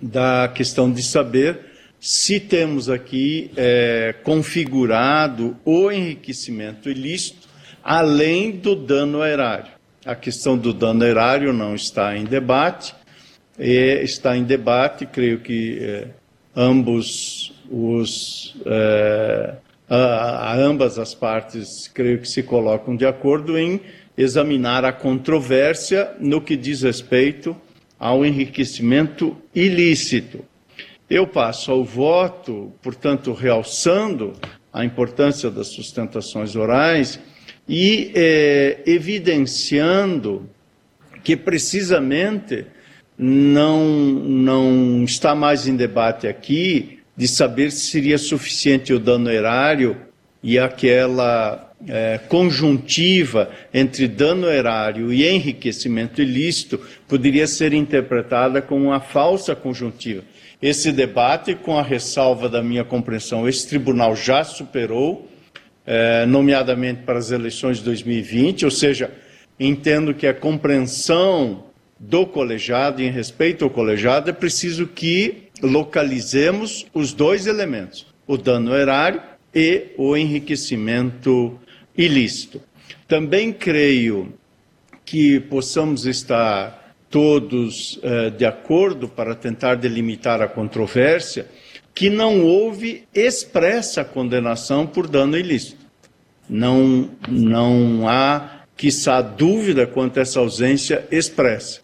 [0.02, 1.73] da questão de saber
[2.04, 7.48] se temos aqui é, configurado o enriquecimento ilícito,
[7.82, 9.72] além do dano erário.
[10.06, 12.94] A questão do dano erário não está em debate,
[13.58, 16.08] está em debate, creio que é,
[16.54, 18.54] ambos os.
[18.66, 19.54] É,
[19.90, 23.80] a, a ambas as partes, creio que se colocam de acordo em
[24.18, 27.56] examinar a controvérsia no que diz respeito
[27.98, 30.44] ao enriquecimento ilícito.
[31.14, 34.34] Eu passo ao voto, portanto, realçando
[34.74, 37.20] a importância das sustentações orais
[37.70, 40.50] e é, evidenciando
[41.24, 42.66] que precisamente
[43.16, 49.96] não, não está mais em debate aqui de saber se seria suficiente o dano erário
[50.42, 59.00] e aquela é, conjuntiva entre dano erário e enriquecimento ilícito poderia ser interpretada como uma
[59.00, 60.33] falsa conjuntiva
[60.64, 65.30] esse debate, com a ressalva da minha compreensão, esse tribunal já superou,
[65.86, 69.12] é, nomeadamente para as eleições de 2020, ou seja,
[69.60, 71.66] entendo que a compreensão
[72.00, 78.74] do colegiado, em respeito ao colegiado, é preciso que localizemos os dois elementos, o dano
[78.74, 79.22] erário
[79.54, 81.60] e o enriquecimento
[81.98, 82.62] ilícito.
[83.06, 84.34] Também creio
[85.04, 86.83] que possamos estar
[87.14, 91.46] todos uh, de acordo para tentar delimitar a controvérsia,
[91.94, 95.86] que não houve expressa condenação por dano ilícito.
[96.50, 101.82] Não, não há, quiçá, dúvida quanto a essa ausência expressa.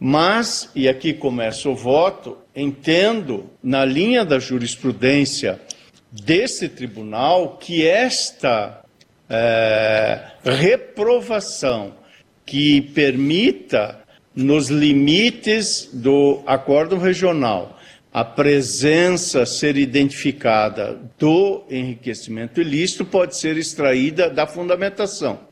[0.00, 5.60] Mas, e aqui começa o voto, entendo, na linha da jurisprudência
[6.10, 8.82] desse tribunal, que esta
[9.28, 11.94] é, reprovação
[12.44, 13.99] que permita
[14.40, 17.78] nos limites do acordo regional,
[18.12, 25.48] a presença ser identificada do enriquecimento ilícito pode ser extraída da fundamentação.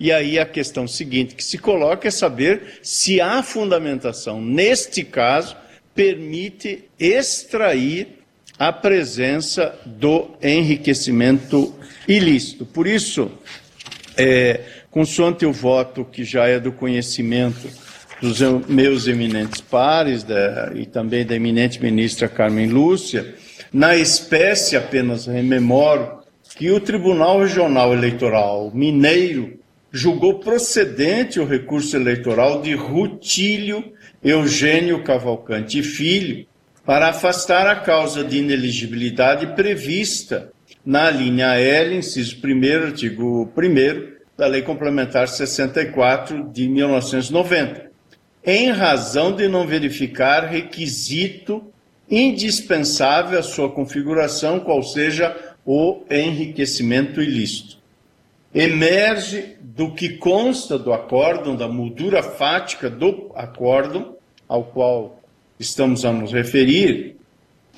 [0.00, 5.56] E aí a questão seguinte que se coloca é saber se a fundamentação, neste caso,
[5.94, 8.18] permite extrair
[8.58, 11.74] a presença do enriquecimento
[12.06, 12.64] ilícito.
[12.64, 13.30] Por isso,
[14.16, 17.68] é, consoante o voto que já é do conhecimento
[18.20, 23.34] dos meus eminentes pares da, e também da eminente ministra Carmen Lúcia,
[23.72, 26.18] na espécie apenas rememoro
[26.56, 29.58] que o Tribunal Regional Eleitoral Mineiro
[29.92, 36.46] julgou procedente o recurso eleitoral de Rutílio Eugênio Cavalcante Filho
[36.84, 40.50] para afastar a causa de ineligibilidade prevista
[40.84, 47.87] na linha L, inciso 1 artigo 1 da Lei Complementar 64 de 1990
[48.44, 51.64] em razão de não verificar requisito
[52.10, 57.76] indispensável à sua configuração, qual seja o enriquecimento ilícito.
[58.54, 64.16] Emerge do que consta do acórdão, da moldura fática do acórdão,
[64.48, 65.20] ao qual
[65.60, 67.16] estamos a nos referir,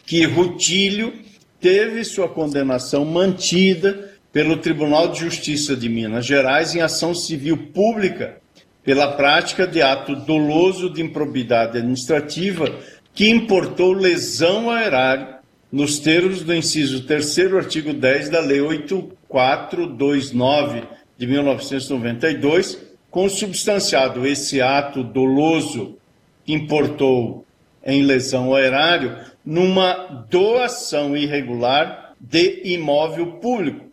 [0.07, 1.12] que Rutílio
[1.61, 8.41] teve sua condenação mantida pelo Tribunal de Justiça de Minas Gerais em ação civil pública
[8.85, 12.78] pela prática de ato doloso de improbidade administrativa
[13.14, 20.81] que importou lesão ao erário nos termos do inciso 3 artigo 10 da Lei 8429
[20.81, 22.78] de de 1992,
[23.11, 25.99] consubstanciado esse ato doloso
[26.47, 27.45] que importou
[27.85, 33.85] em lesão ao erário numa doação irregular de imóvel público.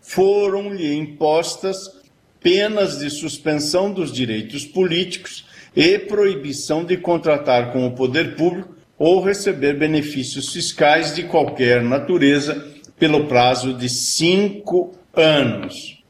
[0.00, 1.99] Foram-lhe impostas
[2.42, 9.22] penas de suspensão dos direitos políticos e proibição de contratar com o poder público ou
[9.22, 12.66] receber benefícios fiscais de qualquer natureza
[12.98, 16.02] pelo prazo de cinco anos.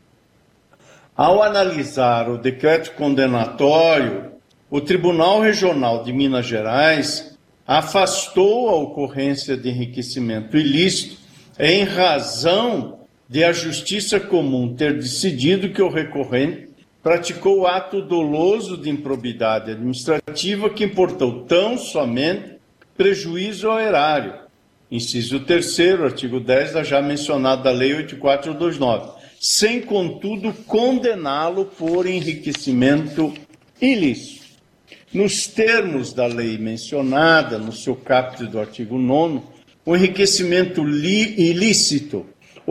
[1.17, 4.33] Ao analisar o decreto condenatório,
[4.71, 11.19] o Tribunal Regional de Minas Gerais afastou a ocorrência de enriquecimento ilícito
[11.59, 13.00] em razão
[13.31, 16.69] de a Justiça Comum ter decidido que o recorrente
[17.01, 22.57] praticou ato doloso de improbidade administrativa que importou tão somente
[22.97, 24.35] prejuízo ao erário.
[24.91, 33.33] Inciso 3 artigo 10 da já mencionada Lei 8429, sem contudo condená-lo por enriquecimento
[33.81, 34.41] ilícito.
[35.15, 39.41] Nos termos da lei mencionada, no seu caput do artigo 9,
[39.87, 42.27] o enriquecimento ilícito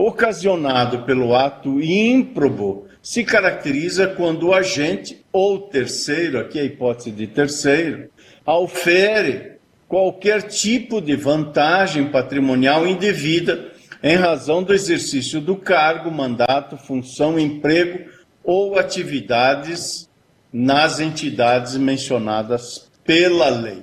[0.06, 7.26] ocasionado pelo ato ímprobo se caracteriza quando o agente ou terceiro, aqui a hipótese de
[7.26, 8.08] terceiro,
[8.44, 13.72] aufere qualquer tipo de vantagem patrimonial indevida
[14.02, 18.08] em razão do exercício do cargo, mandato, função, emprego
[18.42, 20.08] ou atividades
[20.50, 23.82] nas entidades mencionadas pela lei.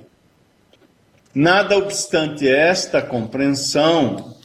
[1.32, 4.37] Nada obstante esta compreensão,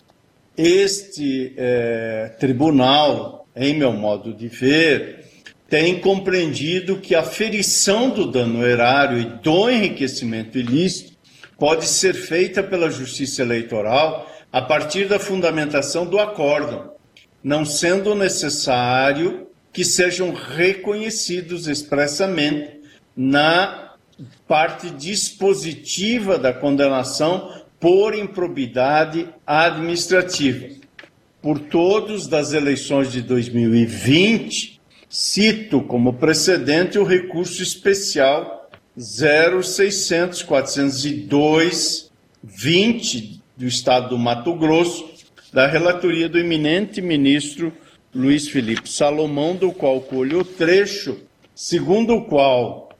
[0.57, 5.25] este é, tribunal, em meu modo de ver,
[5.69, 11.13] tem compreendido que a ferição do dano erário e do enriquecimento ilícito
[11.57, 16.93] pode ser feita pela Justiça Eleitoral a partir da fundamentação do acórdão,
[17.43, 22.79] não sendo necessário que sejam reconhecidos expressamente
[23.17, 23.93] na
[24.47, 30.69] parte dispositiva da condenação por improbidade administrativa.
[31.41, 34.79] Por todos das eleições de 2020,
[35.09, 42.09] cito como precedente o recurso especial 0600 402
[42.41, 45.15] 20 do Estado do Mato Grosso,
[45.51, 47.73] da relatoria do eminente ministro
[48.15, 51.17] Luiz Felipe Salomão, do qual colho o trecho,
[51.53, 52.95] segundo o qual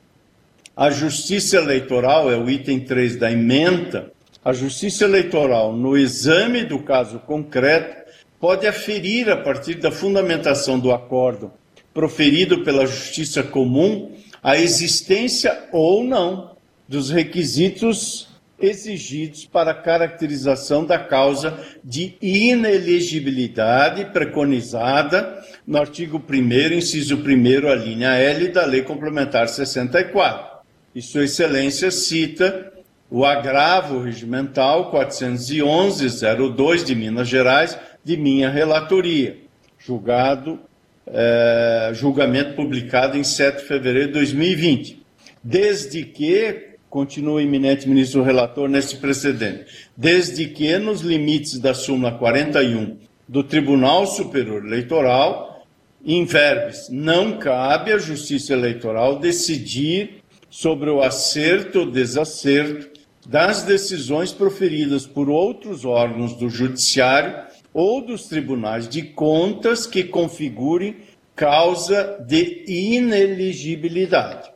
[0.76, 4.12] a Justiça Eleitoral, é o item 3 da emenda,
[4.44, 8.04] a Justiça Eleitoral, no exame do caso concreto,
[8.40, 11.52] pode aferir, a partir da fundamentação do acordo
[11.94, 16.52] proferido pela Justiça Comum, a existência ou não
[16.88, 18.28] dos requisitos
[18.60, 27.76] exigidos para a caracterização da causa de inelegibilidade preconizada no artigo 1, inciso 1, a
[27.76, 30.54] linha L da Lei Complementar 64.
[30.94, 32.73] E Sua Excelência cita
[33.14, 39.38] o agravo regimental 411-02 de Minas Gerais, de minha relatoria,
[39.78, 40.60] julgado,
[41.06, 45.06] é, julgamento publicado em 7 de fevereiro de 2020.
[45.44, 52.14] Desde que, continua o eminente ministro relator nesse precedente, desde que, nos limites da súmula
[52.14, 52.98] 41
[53.28, 55.68] do Tribunal Superior Eleitoral,
[56.04, 62.93] em verbes, não cabe à Justiça Eleitoral decidir sobre o acerto ou desacerto
[63.26, 67.36] das decisões proferidas por outros órgãos do Judiciário
[67.74, 70.98] ou dos tribunais de contas que configurem
[71.36, 74.52] causa de ineligibilidade.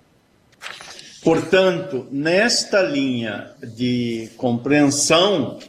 [1.24, 5.60] Portanto, nesta linha de compreensão,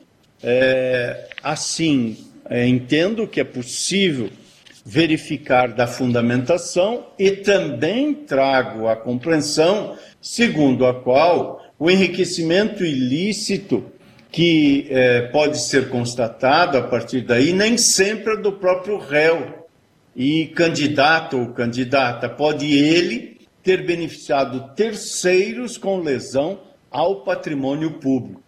[0.42, 2.16] é, assim,
[2.48, 4.30] é, entendo que é possível
[4.84, 13.84] verificar da fundamentação e também trago a compreensão segundo a qual o enriquecimento ilícito
[14.30, 19.66] que é, pode ser constatado a partir daí nem sempre é do próprio réu
[20.14, 26.60] e candidato ou candidata pode ele ter beneficiado terceiros com lesão
[26.90, 28.42] ao patrimônio público.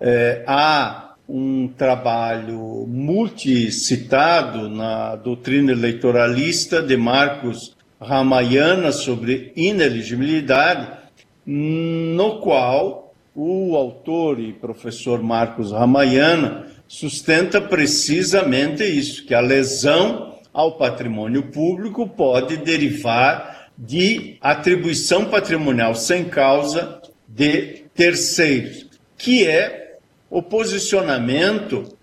[0.00, 11.01] É, há um trabalho multicitado na doutrina eleitoralista de Marcos Ramayana sobre ineligibilidade,
[11.46, 20.76] no qual o autor e professor Marcos Ramayana sustenta precisamente isso, que a lesão ao
[20.76, 28.86] patrimônio público pode derivar de atribuição patrimonial sem causa de terceiros,
[29.16, 29.96] que é
[30.28, 31.96] o posicionamento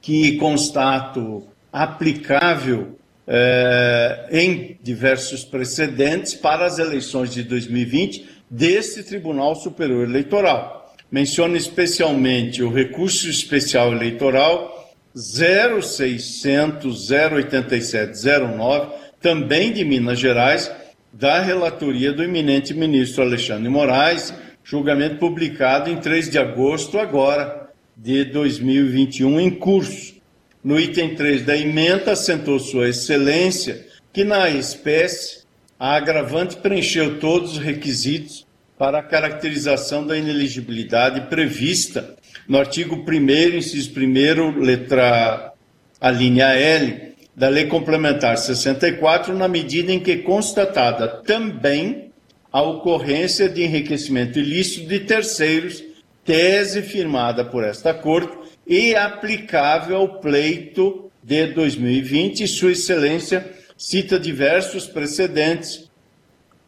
[0.00, 2.96] que constato aplicável
[3.26, 10.94] é, em diversos precedentes para as eleições de 2020 desse Tribunal Superior Eleitoral.
[11.10, 20.70] Menciono especialmente o recurso especial eleitoral 0600 08709, também de Minas Gerais,
[21.12, 24.32] da relatoria do eminente ministro Alexandre Moraes,
[24.62, 30.14] julgamento publicado em 3 de agosto agora de 2021 em curso.
[30.62, 35.44] No item 3 da emenda, assentou Sua Excelência que, na espécie,
[35.78, 38.43] a agravante preencheu todos os requisitos
[38.84, 42.16] para a caracterização da ineligibilidade prevista
[42.46, 45.54] no artigo 1, inciso 1, letra
[45.98, 52.10] a linha L da Lei Complementar 64, na medida em que constatada também
[52.52, 55.82] a ocorrência de enriquecimento ilícito de terceiros,
[56.22, 64.86] tese firmada por esta Corte e aplicável ao pleito de 2020, Sua Excelência cita diversos
[64.86, 65.83] precedentes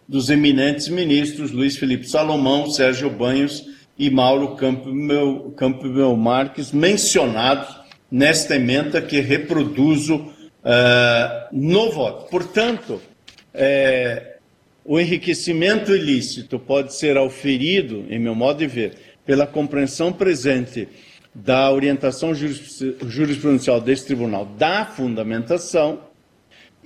[0.09, 3.65] dos eminentes ministros Luiz Felipe Salomão, Sérgio Banhos
[3.99, 7.77] e Mauro Campbell, Campbell Marques, mencionados
[8.11, 10.33] nesta emenda que reproduzo uh,
[11.51, 12.31] no voto.
[12.31, 13.01] Portanto,
[13.53, 14.37] é,
[14.85, 18.93] o enriquecimento ilícito pode ser auferido, em meu modo de ver,
[19.25, 20.89] pela compreensão presente
[21.35, 26.01] da orientação jurisprudencial deste tribunal da fundamentação,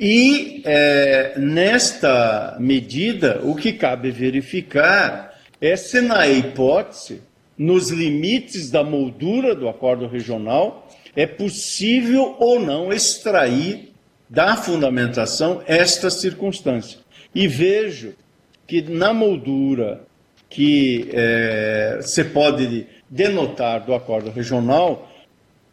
[0.01, 7.21] e é, nesta medida, o que cabe verificar é se, na hipótese,
[7.59, 13.93] nos limites da moldura do acordo regional, é possível ou não extrair
[14.27, 17.01] da fundamentação esta circunstância.
[17.35, 18.15] E vejo
[18.67, 20.01] que na moldura
[20.49, 25.11] que é, se pode denotar do acordo regional,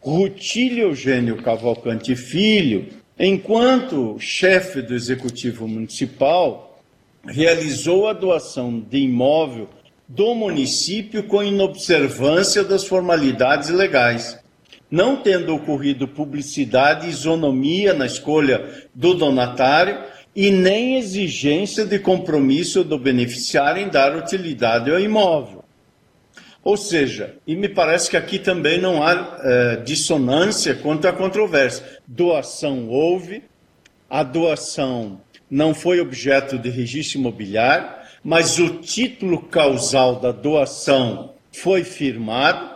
[0.02, 6.80] Rutílio Eugênio Cavalcante Filho, enquanto chefe do Executivo Municipal,
[7.24, 9.68] realizou a doação de imóvel
[10.06, 14.38] do município com inobservância das formalidades legais,
[14.90, 20.02] não tendo ocorrido publicidade e isonomia na escolha do donatário
[20.34, 25.57] e nem exigência de compromisso do beneficiário em dar utilidade ao imóvel.
[26.68, 31.82] Ou seja, e me parece que aqui também não há é, dissonância quanto à controvérsia.
[32.06, 33.42] Doação houve,
[34.10, 35.18] a doação
[35.50, 37.88] não foi objeto de registro imobiliário,
[38.22, 42.68] mas o título causal da doação foi firmado,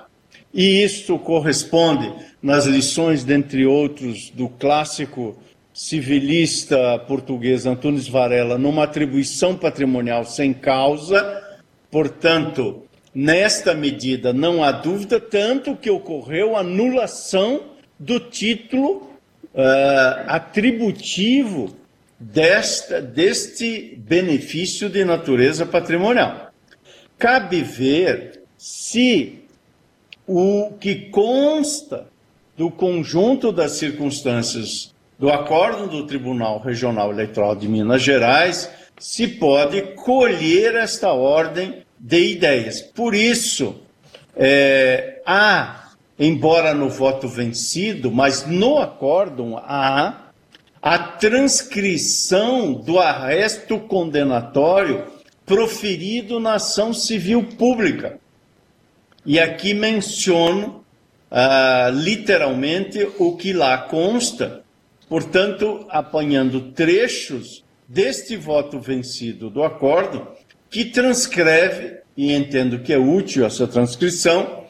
[0.54, 5.36] e isto corresponde nas lições, dentre outros, do clássico
[5.74, 11.42] civilista português Antunes Varela, numa atribuição patrimonial sem causa,
[11.90, 12.84] portanto,
[13.14, 17.60] Nesta medida, não há dúvida, tanto que ocorreu anulação
[17.98, 19.10] do título
[19.54, 21.76] uh, atributivo
[22.18, 26.50] desta, deste benefício de natureza patrimonial.
[27.18, 29.40] Cabe ver se
[30.26, 32.06] o que consta
[32.56, 39.82] do conjunto das circunstâncias do acórdão do Tribunal Regional Eleitoral de Minas Gerais se pode
[39.96, 42.80] colher esta ordem de ideias.
[42.80, 43.76] Por isso,
[44.36, 50.32] é, há, embora no voto vencido, mas no acórdão há
[50.82, 55.04] a transcrição do arresto condenatório
[55.46, 58.18] proferido na ação civil pública.
[59.24, 60.84] E aqui menciono
[61.30, 64.64] ah, literalmente o que lá consta,
[65.08, 70.26] portanto, apanhando trechos deste voto vencido do acordo,
[70.72, 74.64] que transcreve, e entendo que é útil essa transcrição,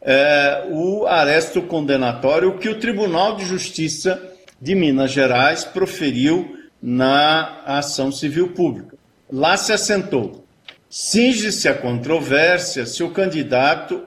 [0.00, 4.20] é, o aresto condenatório que o Tribunal de Justiça
[4.60, 8.96] de Minas Gerais proferiu na ação civil pública.
[9.30, 10.42] Lá se assentou.
[10.88, 14.04] Singe-se a controvérsia se o candidato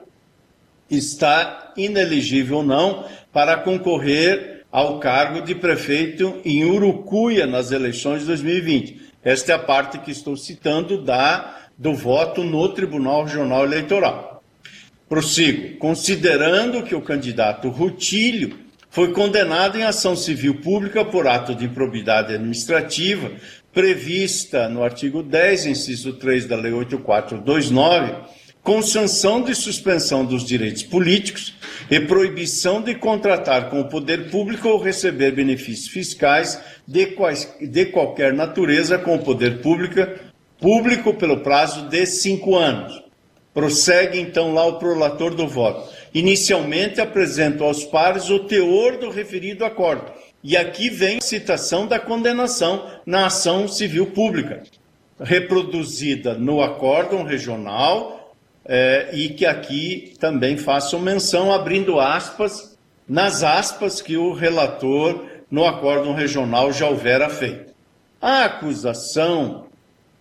[0.90, 8.26] está inelegível ou não para concorrer ao cargo de prefeito em Urucuia nas eleições de
[8.26, 9.05] 2020.
[9.26, 14.40] Esta é a parte que estou citando da, do voto no Tribunal Regional Eleitoral.
[15.08, 15.78] Prossigo.
[15.78, 18.56] Considerando que o candidato Rutilho
[18.88, 23.32] foi condenado em ação civil pública por ato de improbidade administrativa,
[23.72, 28.14] prevista no artigo 10, inciso 3 da Lei 8429,
[28.62, 31.52] com sanção de suspensão dos direitos políticos
[31.90, 37.86] e proibição de contratar com o poder público ou receber benefícios fiscais de, quais, de
[37.86, 40.00] qualquer natureza com o poder público,
[40.60, 43.02] público pelo prazo de cinco anos.
[43.54, 45.90] Prossegue então lá o prolator do voto.
[46.12, 50.12] Inicialmente apresento aos pares o teor do referido acordo
[50.42, 54.62] E aqui vem a citação da condenação na ação civil pública,
[55.18, 58.15] reproduzida no acórdão regional,
[58.68, 62.76] é, e que aqui também faço menção, abrindo aspas,
[63.08, 67.72] nas aspas que o relator no acórdão regional já houvera feito.
[68.20, 69.66] A acusação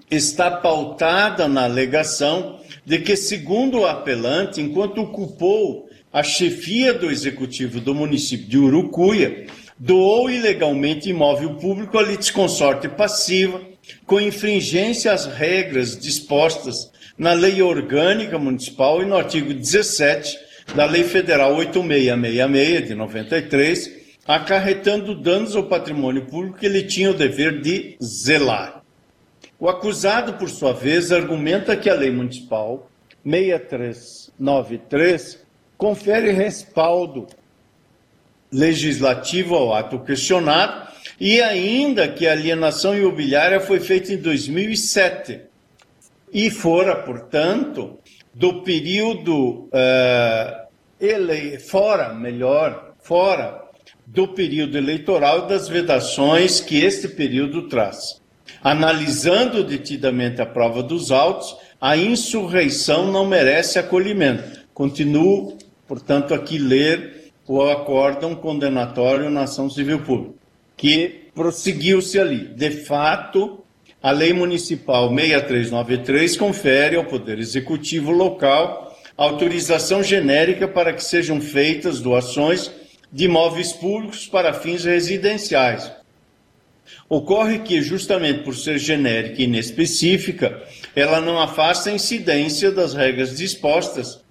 [0.10, 7.80] está pautada na alegação de que, segundo o apelante, enquanto ocupou a chefia do executivo
[7.80, 13.60] do município de Urucuia, doou ilegalmente imóvel público a litisconsorte passiva,
[14.06, 20.38] com infringência às regras dispostas na Lei Orgânica Municipal e no artigo 17
[20.76, 23.92] da Lei Federal 8666 de 93,
[24.28, 28.84] acarretando danos ao patrimônio público que ele tinha o dever de zelar.
[29.58, 32.90] O acusado, por sua vez, argumenta que a Lei Municipal
[33.24, 35.46] 6393
[35.78, 37.28] confere respaldo
[38.52, 40.86] legislativo ao ato questionado
[41.20, 45.42] e ainda que a alienação imobiliária foi feita em 2007
[46.32, 48.00] e fora, portanto,
[48.34, 50.66] do período uh,
[51.00, 53.64] ele, fora, melhor, fora
[54.06, 58.22] do período eleitoral das vedações que este período traz.
[58.64, 64.66] Analisando detidamente a prova dos autos, a insurreição não merece acolhimento.
[64.74, 65.58] Continuo,
[65.88, 70.36] portanto, aqui ler o acórdão condenatório na ação civil pública,
[70.76, 72.48] que prosseguiu-se ali.
[72.48, 73.65] De fato,
[74.06, 82.02] a Lei Municipal 6393 confere ao Poder Executivo local autorização genérica para que sejam feitas
[82.02, 82.72] doações
[83.12, 85.92] de imóveis públicos para fins residenciais.
[87.10, 90.62] Ocorre que, justamente por ser genérica e inespecífica,
[90.96, 94.24] ela não afasta a incidência das regras dispostas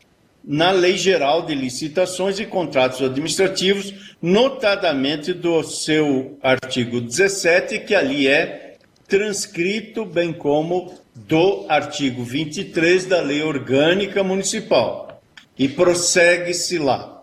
[0.44, 8.28] na Lei Geral de Licitações e Contratos Administrativos, notadamente do seu artigo 17, que ali
[8.28, 8.63] é
[9.08, 15.22] transcrito, bem como do artigo 23 da Lei Orgânica Municipal.
[15.58, 17.14] E prossegue-se lá.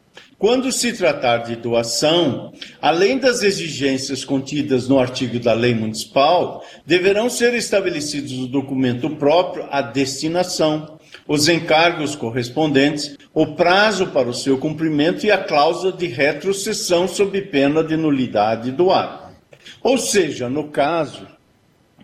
[0.42, 2.52] Quando se tratar de doação,
[2.82, 9.68] além das exigências contidas no artigo da lei municipal, deverão ser estabelecidos no documento próprio
[9.70, 16.08] a destinação, os encargos correspondentes, o prazo para o seu cumprimento e a cláusula de
[16.08, 19.32] retrocessão sob pena de nulidade do ato.
[19.84, 21.28] Ou seja, no caso,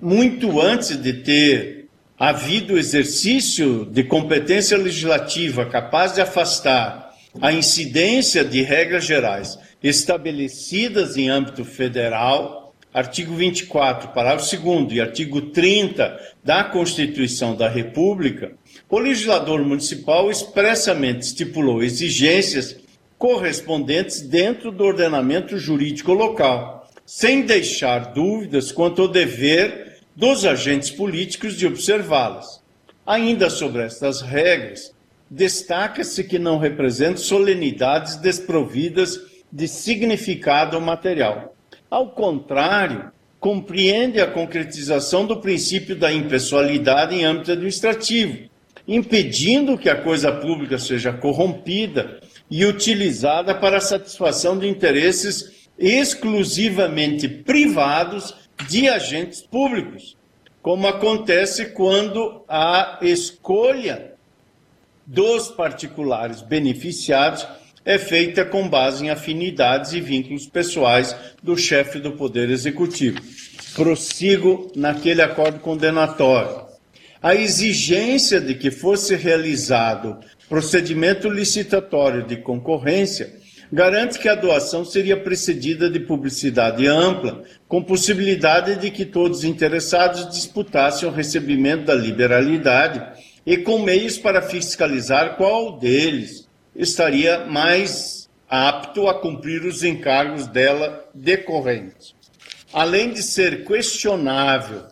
[0.02, 1.88] muito antes de ter
[2.20, 11.30] havido exercício de competência legislativa capaz de afastar a incidência de regras gerais estabelecidas em
[11.30, 18.54] âmbito federal, artigo 24, parágrafo 2 e artigo 30 da Constituição da República,
[18.90, 22.76] o legislador municipal expressamente estipulou exigências
[23.18, 29.87] correspondentes dentro do ordenamento jurídico local, sem deixar dúvidas quanto ao dever
[30.18, 32.60] dos agentes políticos de observá-las.
[33.06, 34.92] Ainda sobre estas regras,
[35.30, 41.56] destaca-se que não representa solenidades desprovidas de significado material.
[41.88, 48.50] Ao contrário, compreende a concretização do princípio da impessoalidade em âmbito administrativo,
[48.88, 57.28] impedindo que a coisa pública seja corrompida e utilizada para a satisfação de interesses exclusivamente
[57.28, 60.18] privados de agentes públicos,
[60.62, 64.14] como acontece quando a escolha
[65.06, 67.48] dos particulares beneficiados
[67.86, 73.22] é feita com base em afinidades e vínculos pessoais do chefe do Poder Executivo.
[73.74, 76.66] Prossigo naquele acordo condenatório.
[77.22, 83.34] A exigência de que fosse realizado procedimento licitatório de concorrência
[83.72, 89.44] garante que a doação seria precedida de publicidade ampla, com possibilidade de que todos os
[89.44, 93.02] interessados disputassem o recebimento da liberalidade
[93.46, 101.06] e com meios para fiscalizar qual deles estaria mais apto a cumprir os encargos dela
[101.14, 102.16] decorrentes.
[102.72, 104.86] Além de ser questionável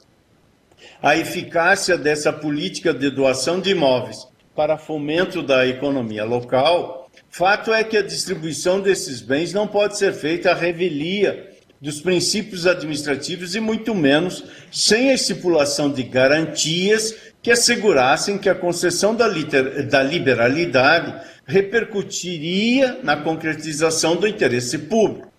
[1.01, 7.04] a eficácia dessa política de doação de imóveis para fomento da economia local,
[7.37, 12.65] fato é que a distribuição desses bens não pode ser feita à revelia dos princípios
[12.65, 19.27] administrativos e muito menos sem a estipulação de garantias que assegurassem que a concessão da,
[19.27, 21.13] da liberalidade
[21.45, 25.29] repercutiria na concretização do interesse público.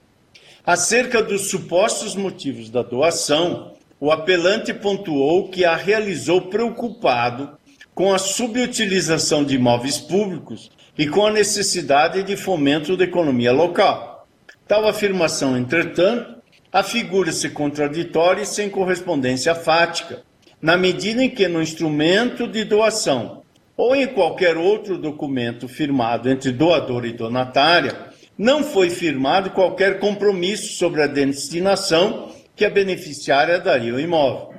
[0.67, 7.57] Acerca dos supostos motivos da doação, o apelante pontuou que a realizou preocupado
[7.95, 14.27] com a subutilização de imóveis públicos e com a necessidade de fomento da economia local.
[14.67, 16.37] Tal afirmação, entretanto,
[16.73, 20.23] afigura-se contraditória e sem correspondência fática,
[20.61, 23.43] na medida em que no instrumento de doação
[23.77, 27.95] ou em qualquer outro documento firmado entre doador e donatária,
[28.39, 34.55] não foi firmado qualquer compromisso sobre a destinação que a beneficiária daria ao imóvel.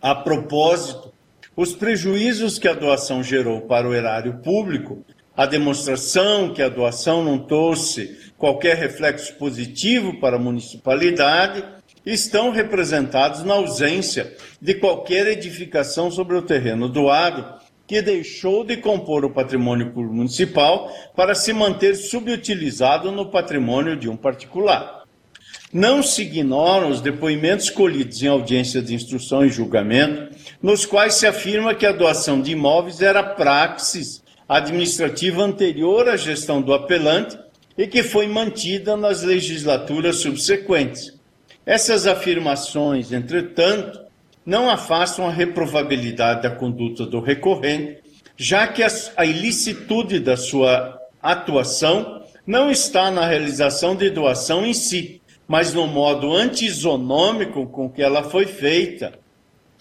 [0.00, 1.12] A propósito,
[1.54, 5.04] os prejuízos que a doação gerou para o erário público,
[5.36, 11.62] a demonstração que a doação não trouxe qualquer reflexo positivo para a municipalidade,
[12.04, 17.44] estão representados na ausência de qualquer edificação sobre o terreno doado,
[17.86, 24.16] que deixou de compor o patrimônio municipal para se manter subutilizado no patrimônio de um
[24.16, 25.04] particular.
[25.72, 31.26] Não se ignoram os depoimentos colhidos em audiência de instrução e julgamento, nos quais se
[31.26, 37.38] afirma que a doação de imóveis era praxis administrativa anterior à gestão do apelante
[37.76, 41.14] e que foi mantida nas legislaturas subsequentes.
[41.64, 44.00] Essas afirmações, entretanto,
[44.44, 47.98] não afastam a reprovabilidade da conduta do recorrente,
[48.36, 48.82] já que
[49.16, 55.86] a ilicitude da sua atuação não está na realização de doação em si, mas no
[55.86, 59.12] modo antisonômico com que ela foi feita,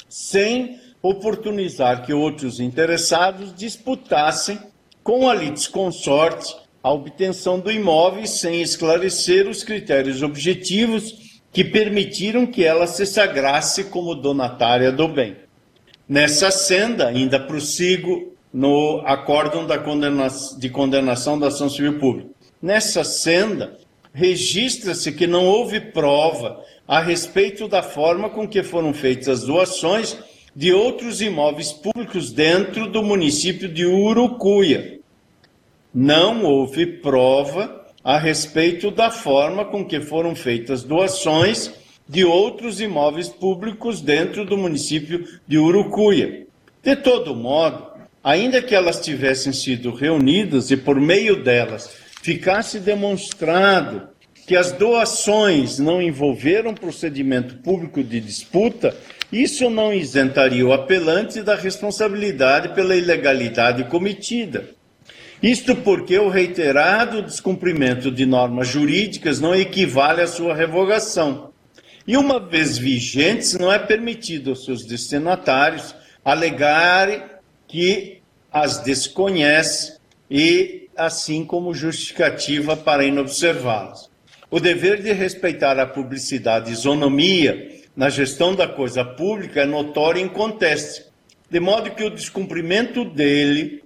[0.10, 4.60] sem oportunizar que outros interessados disputassem
[5.04, 12.64] com a litisconsorte a obtenção do imóvel sem esclarecer os critérios objetivos que permitiram que
[12.64, 15.36] ela se sagrasse como donatária do bem.
[16.08, 20.28] Nessa senda, ainda prossigo no acórdão condena
[20.58, 22.30] de condenação da ação civil pública.
[22.62, 23.78] Nessa senda,
[24.14, 30.18] registra-se que não houve prova a respeito da forma com que foram feitas as doações
[30.56, 35.00] de outros imóveis públicos dentro do município de Urucuia.
[35.94, 41.72] Não houve prova a respeito da forma com que foram feitas doações
[42.08, 46.46] de outros imóveis públicos dentro do município de Urucuia.
[46.82, 47.88] De todo modo,
[48.24, 51.90] ainda que elas tivessem sido reunidas e por meio delas
[52.22, 54.08] ficasse demonstrado
[54.48, 58.96] que as doações não envolveram procedimento público de disputa,
[59.42, 64.70] isso não isentaria o apelante da responsabilidade pela ilegalidade cometida.
[65.44, 71.52] Isto porque o reiterado descumprimento de normas jurídicas não equivale à sua revogação.
[72.08, 77.24] E uma vez vigentes, não é permitido aos seus destinatários alegarem
[77.68, 78.22] que
[78.52, 79.98] as desconhece
[80.32, 84.10] e assim como justificativa para inobservá-las.
[84.50, 90.20] O dever de respeitar a publicidade e isonomia na gestão da coisa pública é notório
[90.20, 91.06] e inconteste,
[91.50, 93.84] de modo que o descumprimento dele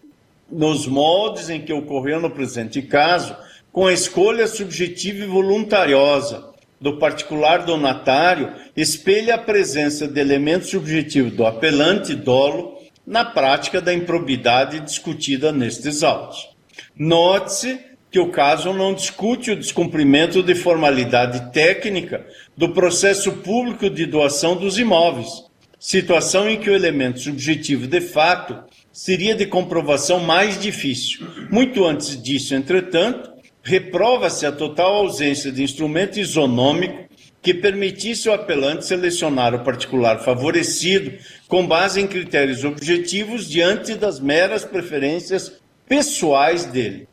[0.51, 3.36] nos moldes em que ocorreu no presente caso,
[3.72, 6.49] com a escolha subjetiva e voluntariosa
[6.82, 13.93] do particular donatário, espelha a presença de elementos subjetivos do apelante dolo na prática da
[13.93, 16.49] improbidade discutida nestes autos.
[16.97, 17.80] Note-se
[18.12, 22.26] que o caso não discute o descumprimento de formalidade técnica
[22.60, 25.45] do processo público de doação dos imóveis,
[25.80, 31.26] situação em que o elemento subjetivo de fato seria de comprovação mais difícil.
[31.49, 33.32] Muito antes disso, entretanto,
[33.64, 37.07] reprova-se a total ausência de instrumento isonômico
[37.41, 41.14] que permitisse ao apelante selecionar o particular favorecido
[41.47, 45.53] com base em critérios objetivos diante das meras preferências
[45.88, 47.07] pessoais dele.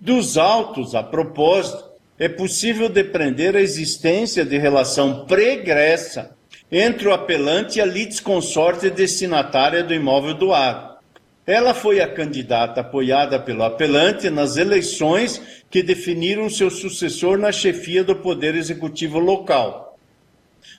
[0.00, 6.36] Dos autos, a propósito, é possível depreender a existência de relação pregressa
[6.70, 10.92] entre o apelante e a litisconsorte destinatária do imóvel doado
[11.46, 18.04] ela foi a candidata apoiada pelo apelante nas eleições que definiram seu sucessor na chefia
[18.04, 19.98] do Poder Executivo local.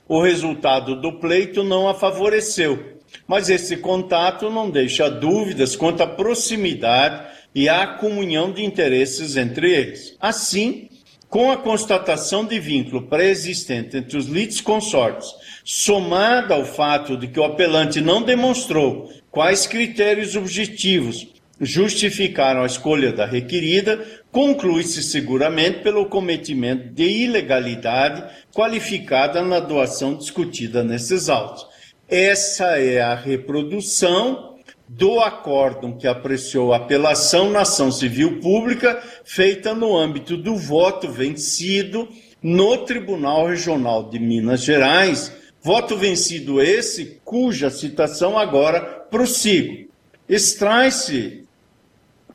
[0.08, 6.06] O resultado do pleito não a favoreceu, mas esse contato não deixa dúvidas quanto à
[6.06, 10.16] proximidade e à comunhão de interesses entre eles.
[10.18, 10.88] Assim,
[11.34, 17.42] com a constatação de vínculo pré-existente entre os litisconsortes, somada ao fato de que o
[17.42, 21.26] apelante não demonstrou quais critérios objetivos
[21.60, 28.22] justificaram a escolha da requerida, conclui-se seguramente pelo cometimento de ilegalidade
[28.54, 31.66] qualificada na doação discutida nesses autos.
[32.08, 34.53] Essa é a reprodução
[34.88, 41.08] do acórdão que apreciou a apelação na ação civil pública feita no âmbito do voto
[41.08, 42.08] vencido
[42.42, 45.32] no Tribunal Regional de Minas Gerais,
[45.62, 49.88] voto vencido esse cuja citação agora prossigo.
[50.28, 51.44] Extrai-se,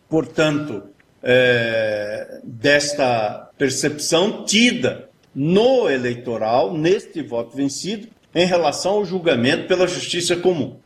[0.09, 0.83] portanto,
[1.21, 10.35] é, desta percepção tida no eleitoral, neste voto vencido, em relação ao julgamento pela Justiça
[10.35, 10.77] Comum.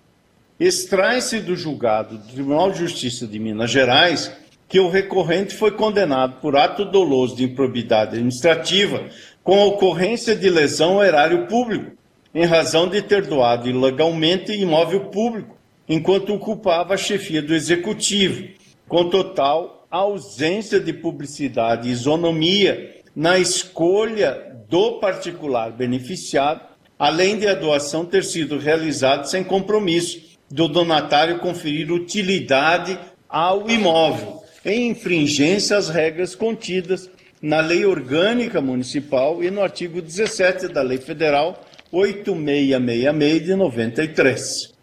[0.59, 4.31] Extrai-se do julgado do Tribunal de Justiça de Minas Gerais
[4.69, 9.03] que o recorrente foi condenado por ato doloso de improbidade administrativa
[9.43, 11.91] com ocorrência de lesão ao erário público,
[12.33, 18.47] em razão de ter doado ilegalmente imóvel público, enquanto ocupava a chefia do Executivo,
[18.87, 26.61] com total ausência de publicidade e isonomia na escolha do particular beneficiado,
[26.97, 34.43] além de a doação ter sido realizada sem compromisso do donatário conferir utilidade ao imóvel,
[34.63, 37.09] em infringência às regras contidas
[37.41, 41.59] na Lei Orgânica Municipal e no artigo 17 da Lei Federal
[41.91, 44.73] 8666 de 93.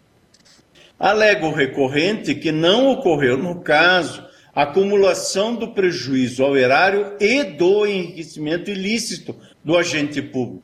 [0.99, 7.87] Alega o recorrente que não ocorreu no caso acumulação do prejuízo ao erário e do
[7.87, 10.63] enriquecimento ilícito do agente público.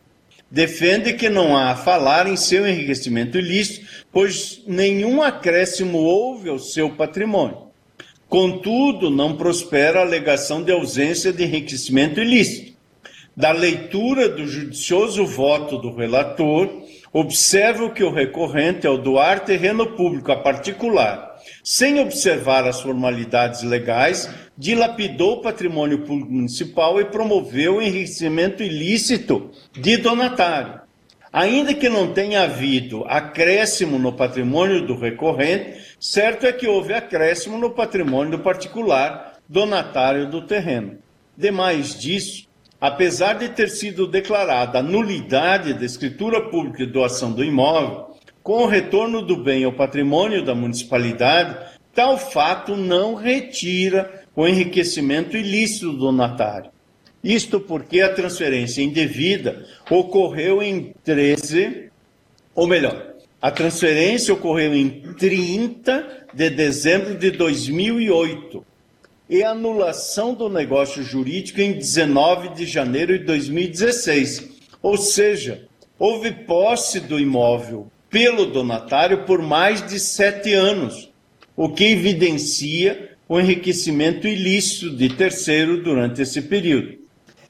[0.51, 6.59] Defende que não há a falar em seu enriquecimento ilícito, pois nenhum acréscimo houve ao
[6.59, 7.67] seu patrimônio.
[8.29, 12.75] Contudo, não prospera a alegação de ausência de enriquecimento ilícito.
[13.35, 16.69] Da leitura do judicioso voto do relator,
[17.13, 24.29] observo que o recorrente, ao doar terreno público a particular, sem observar as formalidades legais,
[24.57, 30.81] dilapidou o patrimônio público municipal e promoveu o enriquecimento ilícito de donatário.
[31.37, 37.59] Ainda que não tenha havido acréscimo no patrimônio do recorrente, certo é que houve acréscimo
[37.59, 40.97] no patrimônio do particular donatário do terreno.
[41.37, 42.47] Demais disso,
[42.81, 48.63] apesar de ter sido declarada a nulidade da escritura pública de doação do imóvel, com
[48.63, 51.55] o retorno do bem ao patrimônio da municipalidade,
[51.93, 56.71] tal fato não retira o enriquecimento ilícito do donatário
[57.23, 61.89] isto porque a transferência indevida ocorreu em 13,
[62.53, 68.65] ou melhor, a transferência ocorreu em 30 de dezembro de 2008
[69.29, 74.49] e anulação do negócio jurídico em 19 de janeiro de 2016.
[74.81, 75.67] Ou seja,
[75.99, 81.11] houve posse do imóvel pelo donatário por mais de sete anos,
[81.55, 87.06] o que evidencia o enriquecimento ilícito de terceiro durante esse período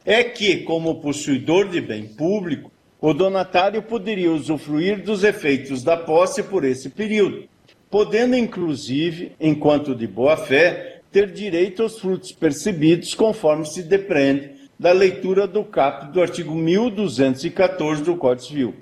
[0.07, 6.41] é que, como possuidor de bem público, o donatário poderia usufruir dos efeitos da posse
[6.41, 7.43] por esse período,
[7.89, 15.45] podendo, inclusive, enquanto de boa-fé, ter direito aos frutos percebidos, conforme se depreende da leitura
[15.45, 18.75] do caput do artigo 1214 do Código Civil.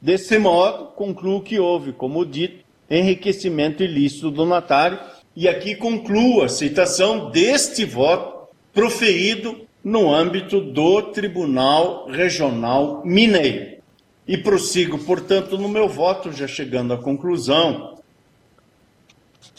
[0.00, 4.98] Desse modo, concluo que houve, como dito, enriquecimento ilícito do donatário,
[5.36, 13.78] e aqui concluo a citação deste voto proferido no âmbito do Tribunal Regional Mineiro.
[14.26, 17.98] E prossigo, portanto, no meu voto, já chegando à conclusão,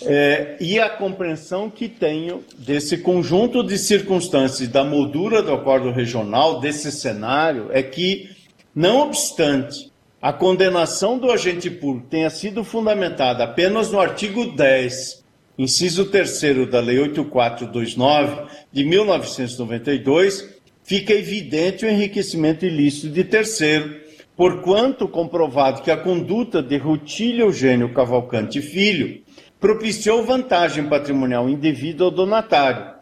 [0.03, 6.59] é, e a compreensão que tenho desse conjunto de circunstâncias da moldura do acordo regional,
[6.59, 8.29] desse cenário, é que,
[8.73, 9.91] não obstante
[10.21, 15.20] a condenação do agente público tenha sido fundamentada apenas no artigo 10
[15.57, 23.99] inciso 3 da Lei 8429 de 1992, fica evidente o enriquecimento ilícito de terceiro,
[24.35, 29.21] porquanto comprovado que a conduta de Rutílio Eugênio Cavalcante Filho
[29.59, 32.95] propiciou vantagem patrimonial indevida ao donatário,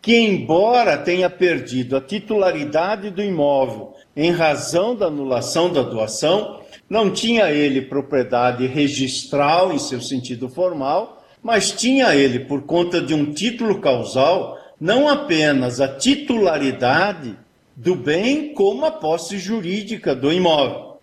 [0.00, 7.10] que, embora tenha perdido a titularidade do imóvel em razão da anulação da doação, não
[7.10, 13.30] tinha ele propriedade registral em seu sentido formal mas tinha ele, por conta de um
[13.34, 17.36] título causal, não apenas a titularidade
[17.76, 20.98] do bem, como a posse jurídica do imóvel.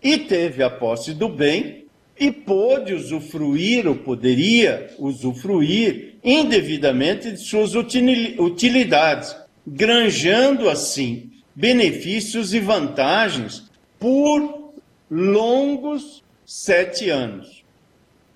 [0.00, 1.86] E teve a posse do bem
[2.16, 9.34] e pôde usufruir, ou poderia usufruir indevidamente de suas utilidades,
[9.66, 13.64] granjando assim benefícios e vantagens
[13.98, 14.72] por
[15.10, 17.59] longos sete anos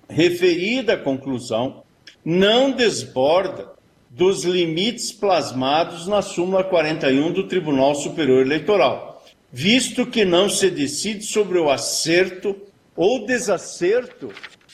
[0.09, 1.83] referida conclusão
[2.23, 3.75] não desborda
[4.09, 11.23] dos limites plasmados na súmula 41 do Tribunal Superior Eleitoral, visto que não se decide
[11.23, 12.55] sobre o acerto
[12.95, 14.31] ou desacerto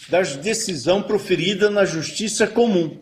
[0.09, 2.97] da decisão proferida na justiça comum,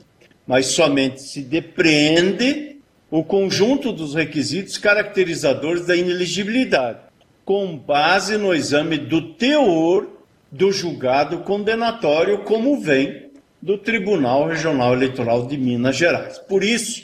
[0.47, 2.77] mas somente se depreende
[3.11, 6.99] o conjunto dos requisitos caracterizadores da ineligibilidade,
[7.43, 10.18] com base no exame do teor
[10.51, 13.29] do julgado condenatório, como vem
[13.61, 16.39] do Tribunal Regional Eleitoral de Minas Gerais.
[16.39, 17.03] Por isso,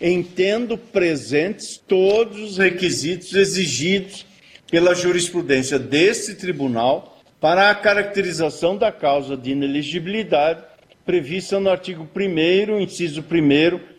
[0.00, 4.26] entendo presentes todos os requisitos exigidos
[4.70, 10.62] pela jurisprudência deste tribunal para a caracterização da causa de ineligibilidade
[11.04, 13.98] prevista no artigo 1 inciso 1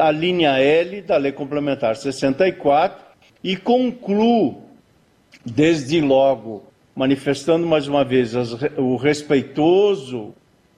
[0.00, 3.04] a linha L da Lei Complementar 64
[3.42, 4.62] e concluo
[5.44, 6.64] desde logo
[6.94, 10.34] manifestando mais uma vez as, o respeitoso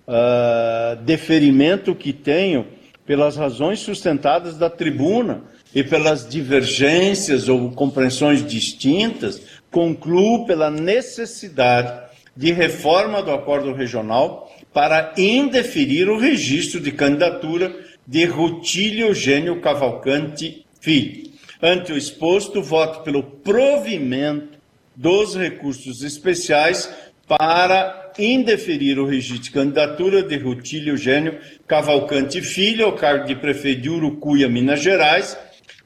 [0.07, 2.67] uh, deferimento que tenho
[3.05, 5.43] pelas razões sustentadas da tribuna
[5.75, 12.07] e pelas divergências ou compreensões distintas, concluo pela necessidade
[12.37, 17.75] de reforma do acordo regional para indeferir o registro de candidatura
[18.07, 21.31] de Rutílio Eugênio Cavalcante Filho.
[21.63, 24.56] Ante o exposto, voto pelo provimento
[24.97, 26.91] dos recursos especiais
[27.29, 33.83] para indeferir o registro de candidatura de Rutílio Eugênio Cavalcante Filho ao cargo de prefeito
[33.83, 35.37] de Urucuia, Minas Gerais,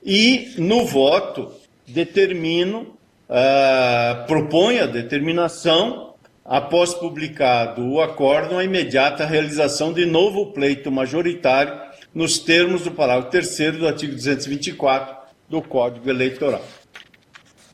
[0.05, 1.53] e no voto
[1.87, 2.97] determino,
[3.29, 11.73] uh, proponho a determinação, após publicado o acórdão, a imediata realização de novo pleito majoritário
[12.15, 15.17] nos termos do parágrafo 3 do artigo 224
[15.49, 16.65] do Código Eleitoral.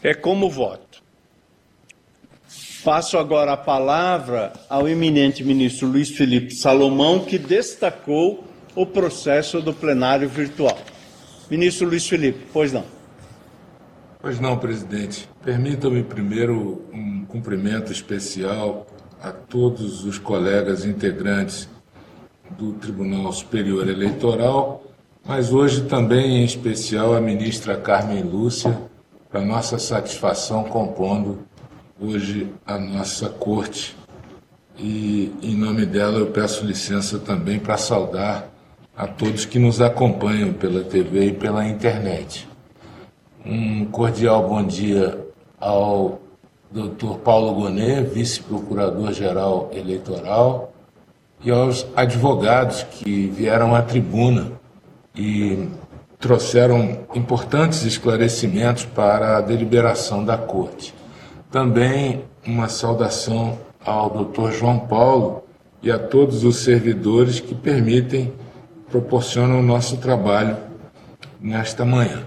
[0.02, 0.85] É como voto.
[2.86, 8.44] Passo agora a palavra ao eminente ministro Luiz Felipe Salomão, que destacou
[8.76, 10.78] o processo do plenário virtual.
[11.50, 12.84] Ministro Luiz Felipe, pois não.
[14.20, 15.28] Pois não, presidente.
[15.44, 18.86] Permita-me primeiro um cumprimento especial
[19.20, 21.68] a todos os colegas integrantes
[22.56, 24.84] do Tribunal Superior Eleitoral,
[25.24, 28.80] mas hoje também em especial a ministra Carmen Lúcia,
[29.28, 31.44] para nossa satisfação compondo
[32.00, 33.96] hoje a nossa corte.
[34.78, 38.48] E em nome dela eu peço licença também para saudar
[38.96, 42.46] a todos que nos acompanham pela TV e pela internet.
[43.44, 45.18] Um cordial bom dia
[45.58, 46.20] ao
[46.70, 47.18] Dr.
[47.24, 50.72] Paulo Gonet, vice-procurador-geral eleitoral,
[51.42, 54.52] e aos advogados que vieram à tribuna
[55.14, 55.68] e
[56.18, 60.94] trouxeram importantes esclarecimentos para a deliberação da Corte.
[61.56, 64.50] Também uma saudação ao Dr.
[64.50, 65.42] João Paulo
[65.82, 68.30] e a todos os servidores que permitem,
[68.90, 70.54] proporcionam o nosso trabalho
[71.40, 72.24] nesta manhã.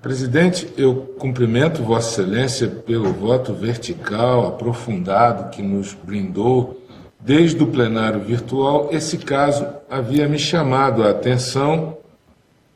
[0.00, 6.80] Presidente, eu cumprimento Vossa Excelência pelo voto vertical, aprofundado que nos brindou
[7.20, 8.88] desde o plenário virtual.
[8.92, 11.98] Esse caso havia me chamado a atenção,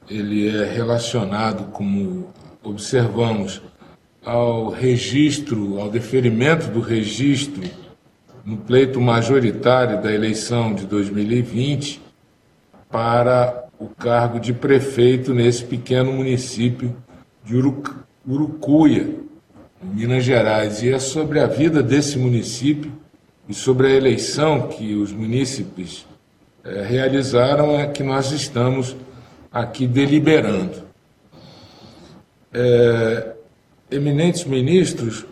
[0.06, 2.28] ele é relacionado, como
[2.62, 3.62] observamos,
[4.30, 7.68] ao registro, ao deferimento do registro
[8.44, 12.00] no pleito majoritário da eleição de 2020
[12.88, 16.96] para o cargo de prefeito nesse pequeno município
[17.44, 17.56] de
[18.24, 19.16] Urucuia,
[19.82, 20.80] em Minas Gerais.
[20.84, 22.92] E é sobre a vida desse município
[23.48, 26.06] e sobre a eleição que os munícipes
[26.62, 28.94] é, realizaram é que nós estamos
[29.50, 30.84] aqui deliberando.
[32.52, 33.39] É,
[33.90, 35.26] eminentes ministros,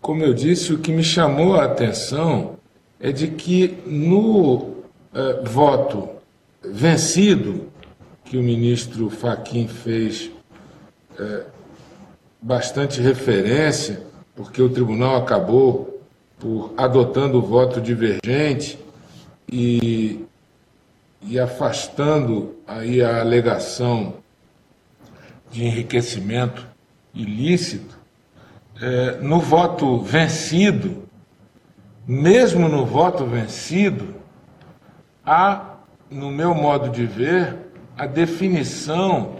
[0.00, 2.58] como eu disse, o que me chamou a atenção
[2.98, 4.76] é de que no
[5.12, 6.08] eh, voto
[6.62, 7.68] vencido,
[8.24, 10.30] que o ministro Faquim fez
[11.18, 11.44] eh,
[12.40, 14.02] bastante referência,
[14.34, 16.00] porque o tribunal acabou
[16.38, 18.78] por adotando o voto divergente
[19.50, 20.24] e,
[21.22, 24.14] e afastando aí a alegação
[25.50, 26.69] de enriquecimento
[27.14, 27.98] ilícito,
[28.80, 31.08] é, no voto vencido,
[32.06, 34.14] mesmo no voto vencido,
[35.24, 35.76] há,
[36.10, 37.56] no meu modo de ver,
[37.96, 39.36] a definição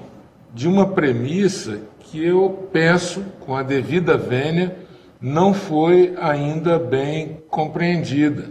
[0.53, 4.77] de uma premissa que eu penso, com a devida vênia,
[5.21, 8.49] não foi ainda bem compreendida.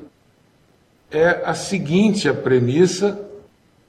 [1.12, 3.20] É a seguinte a premissa,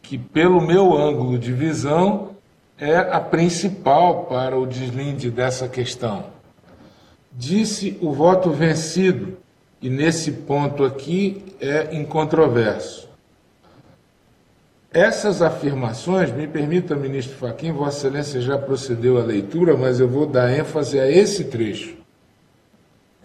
[0.03, 2.30] que, pelo meu ângulo de visão,
[2.81, 6.25] é a principal para o deslinde dessa questão.
[7.31, 9.37] Disse o voto vencido,
[9.83, 13.09] e nesse ponto aqui é incontroverso.
[14.93, 20.27] Essas afirmações, me permita, ministro Faquim, Vossa Excelência já procedeu à leitura, mas eu vou
[20.27, 21.97] dar ênfase a esse trecho.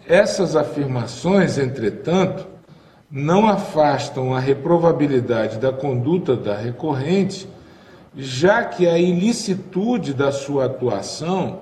[0.06, 2.46] Essas afirmações, entretanto,
[3.10, 7.48] não afastam a reprovabilidade da conduta da recorrente
[8.16, 11.60] já que a ilicitude da sua atuação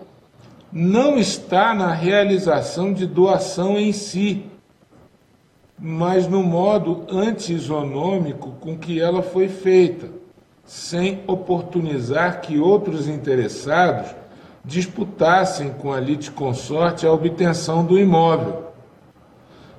[0.72, 4.46] não está na realização de doação em si,
[5.76, 10.08] mas no modo anti-isonômico com que ela foi feita,
[10.64, 14.14] sem oportunizar que outros interessados
[14.64, 18.72] disputassem com a litisconsorte a obtenção do imóvel.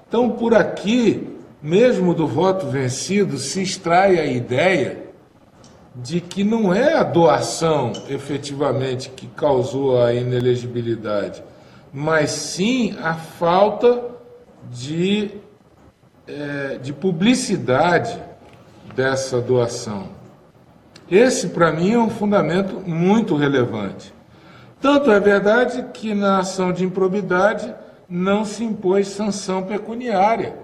[0.08, 1.28] Então, por aqui,
[1.62, 5.05] mesmo do voto vencido, se extrai a ideia
[5.96, 11.42] de que não é a doação efetivamente que causou a inelegibilidade,
[11.94, 14.04] mas sim a falta
[14.70, 15.32] de,
[16.28, 18.22] é, de publicidade
[18.94, 20.10] dessa doação.
[21.10, 24.14] Esse, para mim, é um fundamento muito relevante.
[24.82, 27.74] Tanto é verdade que na ação de improbidade
[28.10, 30.58] não se impôs sanção pecuniária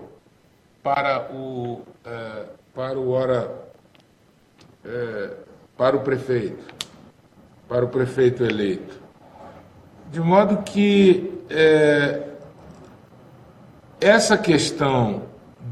[0.83, 3.70] para o, é, para o hora
[4.85, 5.29] é,
[5.77, 6.63] para o prefeito,
[7.67, 8.99] para o prefeito eleito.
[10.11, 12.21] De modo que é,
[13.99, 15.23] essa questão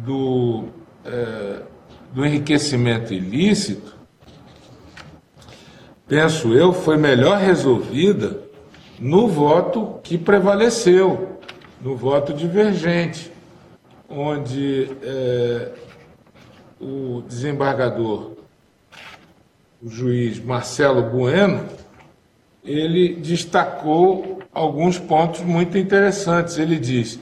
[0.04, 0.66] do,
[1.06, 1.62] é,
[2.14, 3.96] do enriquecimento ilícito,
[6.08, 8.42] penso eu, foi melhor resolvida
[9.00, 11.40] no voto que prevaleceu,
[11.82, 13.32] no voto divergente,
[14.10, 15.72] onde é,
[16.80, 18.39] o desembargador
[19.82, 21.66] o juiz Marcelo Bueno,
[22.64, 26.58] ele destacou alguns pontos muito interessantes.
[26.58, 27.20] Ele diz: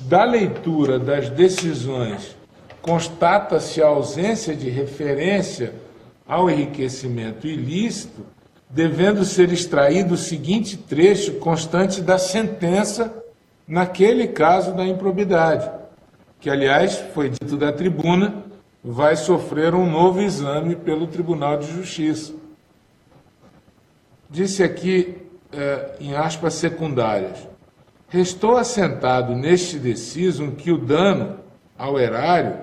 [0.00, 2.36] da leitura das decisões,
[2.82, 5.74] constata-se a ausência de referência
[6.26, 8.26] ao enriquecimento ilícito,
[8.68, 13.14] devendo ser extraído o seguinte trecho constante da sentença
[13.66, 15.70] naquele caso da improbidade,
[16.40, 18.45] que, aliás, foi dito da tribuna
[18.88, 22.32] vai sofrer um novo exame pelo Tribunal de Justiça.
[24.30, 25.16] Disse aqui,
[25.52, 27.48] é, em aspas secundárias,
[28.08, 31.40] restou assentado neste deciso que o dano
[31.76, 32.56] ao erário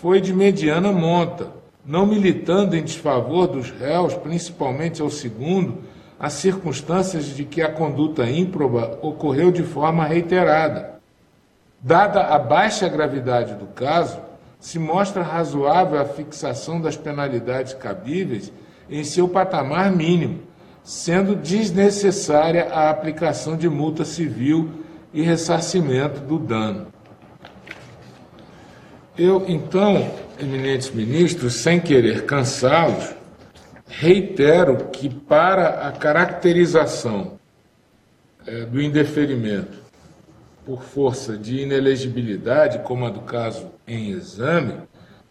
[0.00, 1.48] foi de mediana monta,
[1.84, 5.78] não militando em desfavor dos réus, principalmente ao segundo,
[6.18, 11.00] as circunstâncias de que a conduta ímproba ocorreu de forma reiterada.
[11.80, 14.29] Dada a baixa gravidade do caso,
[14.60, 18.52] se mostra razoável a fixação das penalidades cabíveis
[18.90, 20.42] em seu patamar mínimo,
[20.84, 24.70] sendo desnecessária a aplicação de multa civil
[25.14, 26.88] e ressarcimento do dano.
[29.16, 33.14] Eu, então, eminentes ministros, sem querer cansá-los,
[33.86, 37.38] reitero que para a caracterização
[38.46, 39.79] é, do indeferimento
[40.64, 44.74] por força de inelegibilidade, como a do caso em exame,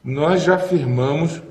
[0.04, 1.42] nós já afirmamos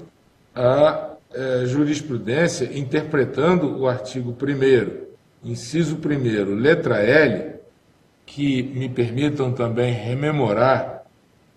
[0.55, 7.57] a é, jurisprudência interpretando o artigo 1, inciso 1, letra L,
[8.27, 11.05] que me permitam também rememorar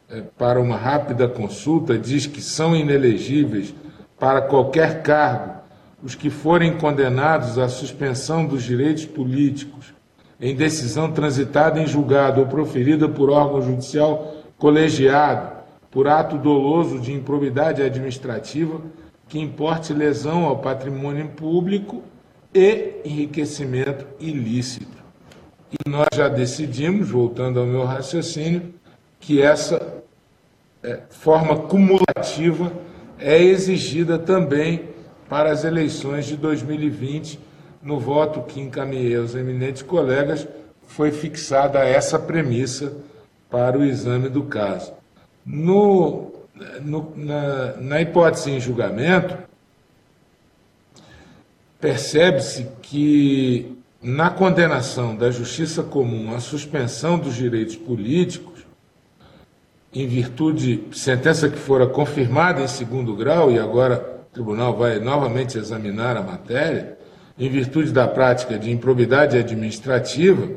[0.09, 3.73] é, para uma rápida consulta, diz que são inelegíveis
[4.19, 5.61] para qualquer cargo
[6.03, 9.93] os que forem condenados à suspensão dos direitos políticos
[10.41, 15.61] em decisão transitada em julgado ou proferida por órgão judicial colegiado,
[15.91, 18.81] por ato doloso de improbidade administrativa
[19.27, 22.01] que importe lesão ao patrimônio público
[22.53, 24.97] e enriquecimento ilícito.
[25.71, 28.73] E nós já decidimos, voltando ao meu raciocínio,
[29.19, 30.03] que essa
[30.83, 32.73] é, forma cumulativa
[33.17, 34.89] é exigida também
[35.29, 37.39] para as eleições de 2020
[37.81, 40.47] no voto que encaminhei aos eminentes colegas,
[40.87, 42.93] foi fixada essa premissa
[43.49, 44.93] para o exame do caso.
[45.45, 46.31] No,
[46.81, 49.37] no, na, na hipótese em julgamento,
[51.79, 58.65] percebe-se que na condenação da justiça comum à suspensão dos direitos políticos,
[59.93, 64.99] em virtude de sentença que fora confirmada em segundo grau, e agora o tribunal vai
[64.99, 66.97] novamente examinar a matéria,
[67.41, 70.47] em virtude da prática de improbidade administrativa,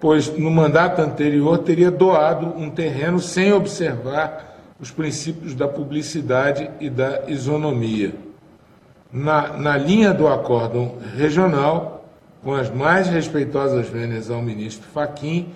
[0.00, 6.88] pois no mandato anterior teria doado um terreno sem observar os princípios da publicidade e
[6.88, 8.14] da isonomia.
[9.12, 12.08] Na, na linha do acórdão regional,
[12.42, 15.50] com as mais respeitosas vênias ao ministro Faquim,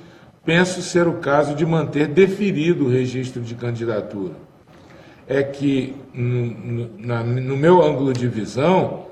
[0.44, 4.34] penso ser o caso de manter deferido o registro de candidatura.
[5.26, 9.06] É que, no, na, no meu ângulo de visão,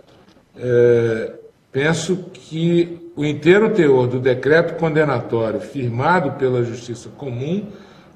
[0.59, 1.33] é,
[1.77, 7.67] penso que o inteiro teor do decreto condenatório firmado pela Justiça Comum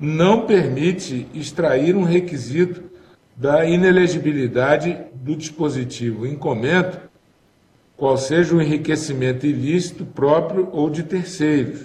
[0.00, 2.82] não permite extrair um requisito
[3.36, 6.98] da inelegibilidade do dispositivo em comento,
[7.98, 11.82] qual seja o enriquecimento ilícito próprio ou de terceiros.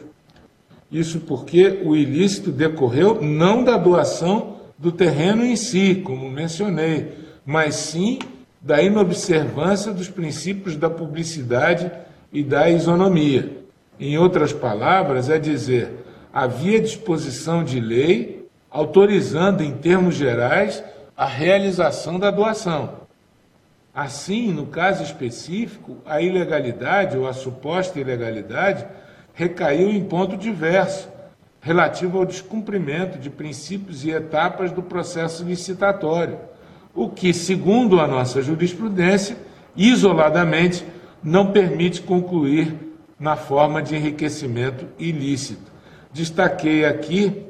[0.90, 7.12] Isso porque o ilícito decorreu não da doação do terreno em si, como mencionei,
[7.46, 8.18] mas sim
[8.66, 11.92] da inobservância dos princípios da publicidade
[12.34, 13.60] e da isonomia.
[14.00, 20.84] Em outras palavras, é dizer, havia disposição de lei autorizando, em termos gerais,
[21.16, 23.06] a realização da doação.
[23.94, 28.84] Assim, no caso específico, a ilegalidade ou a suposta ilegalidade
[29.36, 31.08] recaiu em ponto diverso,
[31.62, 36.40] relativo ao descumprimento de princípios e etapas do processo licitatório,
[36.96, 39.38] o que, segundo a nossa jurisprudência,
[39.76, 40.86] isoladamente
[41.22, 42.74] não permite concluir
[43.20, 45.72] na forma de enriquecimento ilícito.
[46.14, 47.46] Destaquei aqui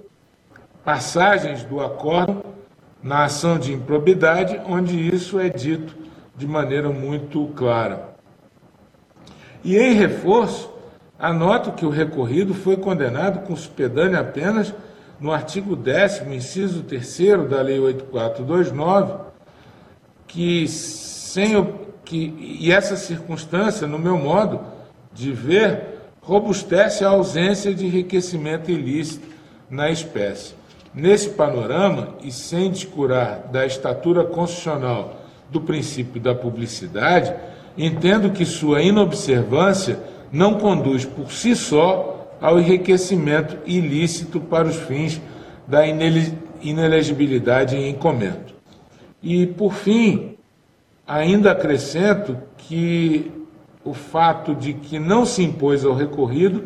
[0.83, 2.43] passagens do acordo
[3.01, 5.95] na ação de improbidade, onde isso é dito
[6.35, 8.15] de maneira muito clara.
[9.63, 10.71] E em reforço,
[11.17, 14.73] anoto que o recorrido foi condenado com supedânea apenas
[15.19, 19.34] no artigo 10, inciso 3 da Lei 8429,
[20.35, 21.65] que sem
[22.03, 24.59] que, e essa circunstância, no meu modo
[25.13, 29.25] de ver, robustece a ausência de enriquecimento ilícito
[29.69, 30.53] na espécie.
[30.93, 37.33] Nesse panorama, e sem descurar da estatura constitucional do princípio da publicidade,
[37.77, 39.97] entendo que sua inobservância
[40.33, 45.21] não conduz por si só ao enriquecimento ilícito para os fins
[45.65, 45.85] da
[46.61, 48.54] inelegibilidade em comento.
[49.21, 50.37] E, por fim,
[51.07, 53.31] ainda acrescento que
[53.83, 56.63] o fato de que não se impôs ao recorrido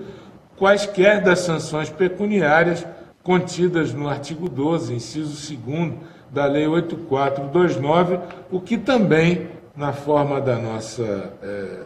[0.57, 2.85] quaisquer das sanções pecuniárias
[3.23, 5.93] contidas no artigo 12, inciso 2
[6.31, 8.19] da Lei 8429,
[8.51, 11.79] o que também, na forma da nossa é,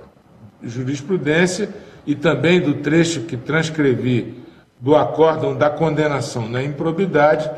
[0.61, 1.69] jurisprudência
[2.05, 4.43] e também do trecho que transcrevi
[4.79, 7.49] do acórdão da condenação na improbidade,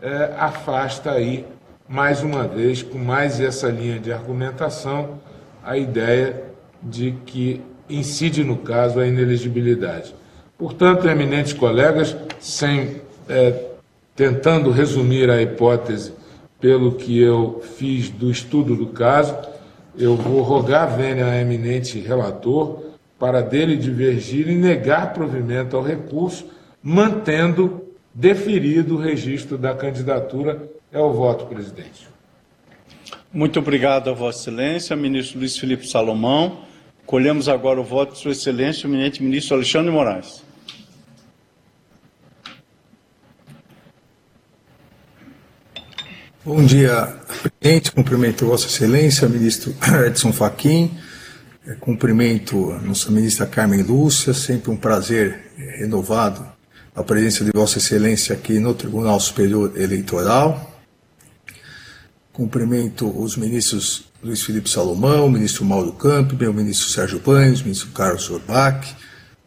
[0.00, 1.44] é, afasta aí,
[1.90, 5.18] mais uma vez, com mais essa linha de argumentação,
[5.60, 6.40] a ideia
[6.80, 10.14] de que incide, no caso, a inelegibilidade.
[10.56, 13.70] Portanto, eminentes colegas, sem é,
[14.14, 16.12] tentando resumir a hipótese
[16.60, 19.36] pelo que eu fiz do estudo do caso,
[19.98, 22.84] eu vou rogar vênia a eminente relator
[23.18, 26.46] para dele divergir e negar provimento ao recurso,
[26.80, 27.82] mantendo
[28.14, 30.70] deferido o registro da candidatura.
[30.92, 32.08] É o voto, presidente.
[33.32, 36.64] Muito obrigado a Vossa Excelência, ministro Luiz Felipe Salomão.
[37.06, 40.42] Colhemos agora o voto de Sua Excelência, o eminente ministro Alexandre Moraes.
[46.44, 47.20] Bom dia,
[47.60, 47.92] presidente.
[47.92, 49.72] Cumprimento Vossa Excelência, ministro
[50.04, 50.90] Edson Fachin.
[51.68, 54.34] É, cumprimento a nossa ministra Carmen Lúcia.
[54.34, 56.44] Sempre um prazer é, renovado
[56.96, 60.69] a presença de Vossa Excelência aqui no Tribunal Superior Eleitoral.
[62.32, 68.30] Cumprimento os ministros Luiz Felipe Salomão, ministro Mauro Campo, meu ministro Sérgio Banhos, ministro Carlos
[68.30, 68.86] Orbach,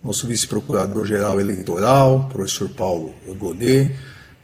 [0.04, 3.96] nosso vice-procurador-geral eleitoral, professor Paulo Gonet,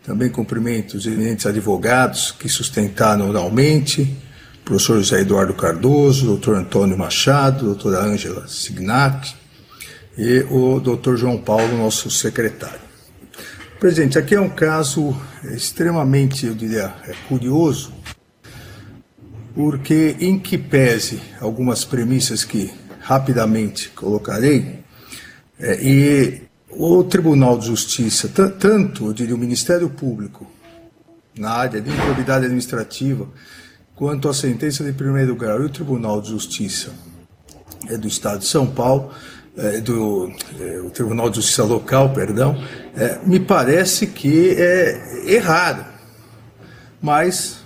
[0.04, 4.16] também cumprimento os eminentes advogados que sustentaram oralmente,
[4.64, 9.34] professor José Eduardo Cardoso, doutor Antônio Machado, doutora Ângela Signac
[10.18, 12.80] e o doutor João Paulo, nosso secretário.
[13.80, 17.94] Presidente, aqui é um caso extremamente, eu diria, é curioso,
[19.54, 22.72] porque em que pese algumas premissas que
[23.02, 24.80] rapidamente colocarei,
[25.60, 30.50] é, e o Tribunal de Justiça, tanto, eu diria, o Ministério Público,
[31.38, 33.28] na área de improbidade administrativa,
[33.96, 36.92] quanto a sentença de primeiro grau e o Tribunal de Justiça
[37.88, 39.12] é do Estado de São Paulo,
[39.58, 42.56] é, do é, o Tribunal de Justiça Local, perdão,
[42.96, 45.86] é, me parece que é errado.
[47.02, 47.60] Mas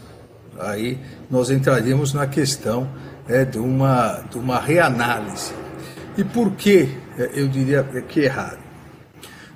[0.60, 1.00] aí
[1.34, 2.88] nós entraríamos na questão
[3.28, 5.52] é, de, uma, de uma reanálise.
[6.16, 8.60] E por que é, eu diria que é errado?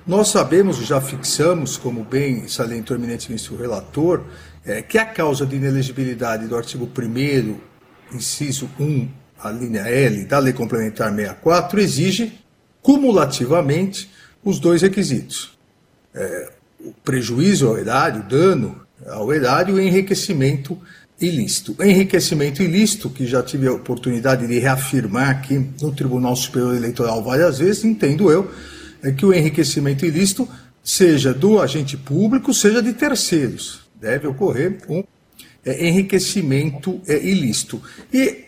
[0.04, 4.24] Nós sabemos, já fixamos, como bem salientou eminentemente o relator,
[4.66, 10.40] é, que a causa de inelegibilidade do artigo 1 inciso 1, a linha L da
[10.40, 12.40] Lei Complementar 64, exige
[12.82, 14.10] cumulativamente
[14.42, 15.56] os dois requisitos.
[16.12, 16.50] É,
[16.80, 20.76] o prejuízo ao erário, o dano ao erário e o enriquecimento
[21.20, 21.76] ilícito.
[21.82, 27.58] Enriquecimento ilícito, que já tive a oportunidade de reafirmar aqui no Tribunal Superior Eleitoral várias
[27.58, 28.50] vezes, entendo eu,
[29.02, 30.48] é que o enriquecimento ilícito
[30.82, 33.80] seja do agente público, seja de terceiros.
[34.00, 35.02] Deve ocorrer um
[35.64, 37.82] é, enriquecimento é, ilícito.
[38.12, 38.46] E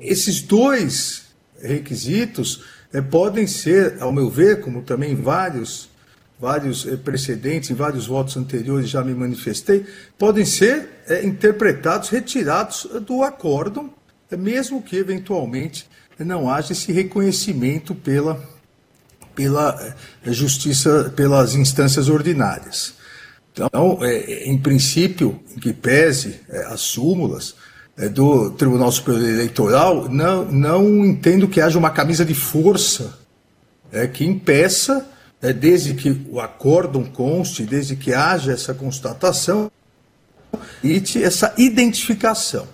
[0.00, 1.22] esses dois
[1.60, 5.88] requisitos é, podem ser, ao meu ver, como também vários
[6.40, 9.84] vários eh, precedentes, em vários votos anteriores já me manifestei,
[10.16, 13.90] podem ser é, interpretados, retirados do acórdão,
[14.30, 15.88] mesmo que eventualmente
[16.18, 18.42] não haja esse reconhecimento pela,
[19.34, 19.94] pela
[20.24, 22.94] justiça, pelas instâncias ordinárias.
[23.52, 27.56] Então, é, em princípio, que pese é, as súmulas
[27.96, 33.18] é, do Tribunal Superior Eleitoral, não, não entendo que haja uma camisa de força
[34.12, 35.08] que impeça,
[35.40, 39.70] é, desde que o acórdão conste, desde que haja essa constatação,
[40.82, 42.66] e essa identificação.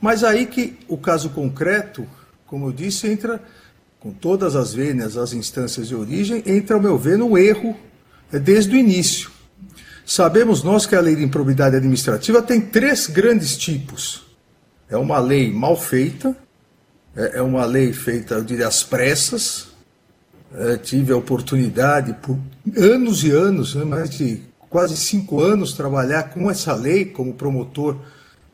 [0.00, 2.06] Mas aí que o caso concreto,
[2.46, 3.40] como eu disse, entra
[3.98, 7.76] com todas as vênias, as instâncias de origem, entra, ao meu ver, no erro
[8.32, 9.30] é, desde o início.
[10.06, 14.26] Sabemos nós que a lei de improbidade administrativa tem três grandes tipos.
[14.88, 16.36] É uma lei mal feita,
[17.14, 19.68] é, é uma lei feita, eu diria, às pressas.
[20.52, 22.36] É, tive a oportunidade, por
[22.76, 27.96] anos e anos, né, mais de quase cinco anos, trabalhar com essa lei como promotor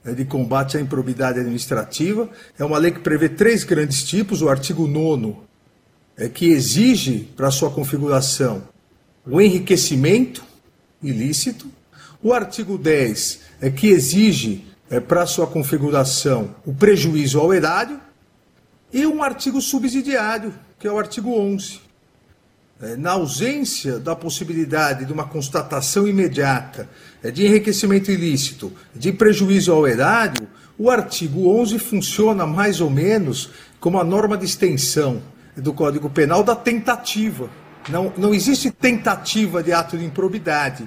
[0.04, 2.28] é, de combate à improbidade administrativa.
[2.58, 4.42] É uma lei que prevê três grandes tipos.
[4.42, 5.36] O artigo 9
[6.16, 8.62] é que exige para sua configuração
[9.26, 10.44] o enriquecimento
[11.02, 11.66] ilícito.
[12.22, 18.00] O artigo 10 é que exige é, para sua configuração o prejuízo ao erário.
[18.92, 21.85] E um artigo subsidiário, que é o artigo 11.
[22.78, 26.86] É, na ausência da possibilidade de uma constatação imediata
[27.22, 30.46] é, de enriquecimento ilícito, de prejuízo ao erário,
[30.78, 33.50] o artigo 11 funciona mais ou menos
[33.80, 35.22] como a norma de extensão
[35.56, 37.48] do Código Penal da tentativa.
[37.88, 40.86] Não, não existe tentativa de ato de improbidade,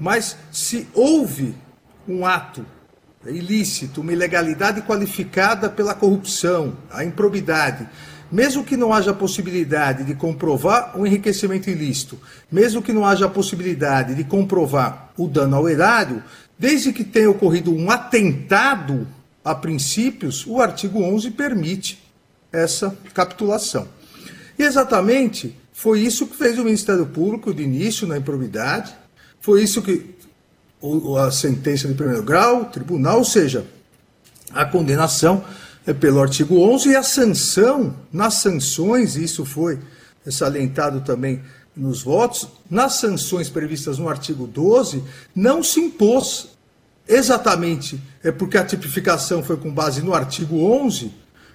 [0.00, 1.54] mas se houve
[2.08, 2.64] um ato
[3.30, 7.88] ilícito, uma ilegalidade qualificada pela corrupção, a improbidade,
[8.30, 12.18] mesmo que não haja possibilidade de comprovar o enriquecimento ilícito,
[12.50, 16.22] mesmo que não haja possibilidade de comprovar o dano ao erário,
[16.58, 19.06] desde que tenha ocorrido um atentado
[19.44, 22.02] a princípios, o artigo 11 permite
[22.52, 23.86] essa capitulação.
[24.58, 28.94] E exatamente foi isso que fez o Ministério Público de início na improbidade,
[29.40, 30.15] foi isso que
[31.18, 33.66] a sentença de primeiro grau, tribunal, ou seja,
[34.52, 35.44] a condenação
[35.86, 39.78] é pelo artigo 11 e a sanção, nas sanções, isso foi
[40.28, 41.40] salientado também
[41.76, 45.04] nos votos, nas sanções previstas no artigo 12,
[45.34, 46.48] não se impôs
[47.08, 51.12] exatamente é porque a tipificação foi com base no artigo 11,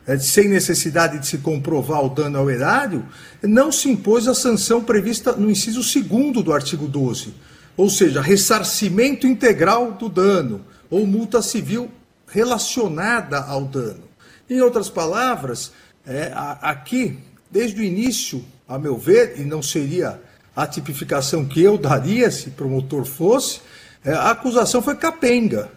[0.08, 3.06] é, sem necessidade de se comprovar o dano ao erário,
[3.44, 7.34] não se impôs a sanção prevista no inciso 2 do artigo 12,
[7.82, 11.90] ou seja, ressarcimento integral do dano ou multa civil
[12.28, 14.04] relacionada ao dano.
[14.48, 15.72] Em outras palavras,
[16.06, 16.32] é,
[16.62, 17.18] aqui,
[17.50, 20.22] desde o início, a meu ver, e não seria
[20.56, 23.62] a tipificação que eu daria se promotor fosse,
[24.06, 25.72] é, a acusação foi capenga.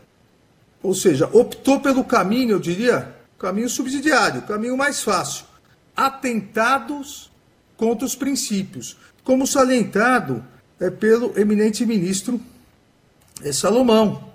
[0.82, 5.46] Ou seja, optou pelo caminho, eu diria, caminho subsidiário, caminho mais fácil.
[5.96, 7.30] Atentados
[7.78, 8.94] contra os princípios,
[9.24, 10.44] como salientado
[10.84, 12.40] é, pelo eminente ministro
[13.42, 14.34] é, Salomão.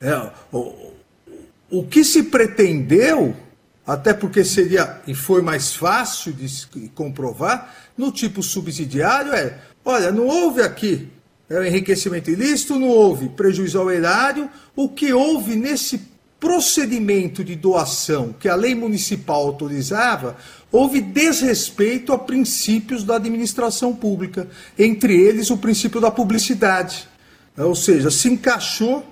[0.00, 0.92] É, o,
[1.70, 3.36] o que se pretendeu,
[3.86, 6.48] até porque seria e foi mais fácil de
[6.94, 11.10] comprovar, no tipo subsidiário é: olha, não houve aqui
[11.48, 16.11] é, enriquecimento ilícito, não houve prejuízo ao erário, o que houve nesse
[16.42, 20.36] procedimento de doação que a lei municipal autorizava,
[20.72, 27.08] houve desrespeito a princípios da administração pública, entre eles o princípio da publicidade.
[27.56, 29.06] É, ou seja, se encaixou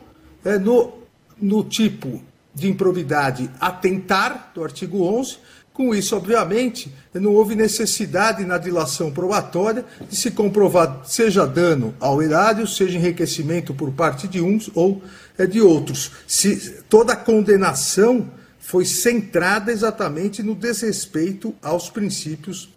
[0.44, 0.92] é, no,
[1.40, 2.20] no tipo
[2.52, 5.36] de improbidade atentar, do artigo 11,
[5.72, 12.20] com isso, obviamente, não houve necessidade na dilação probatória de se comprovar seja dano ao
[12.20, 15.00] erário, seja enriquecimento por parte de uns ou
[15.40, 16.12] é, de outros.
[16.26, 22.68] Se toda a condenação foi centrada exatamente no desrespeito aos princípios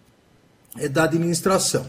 [0.78, 1.86] é, da administração.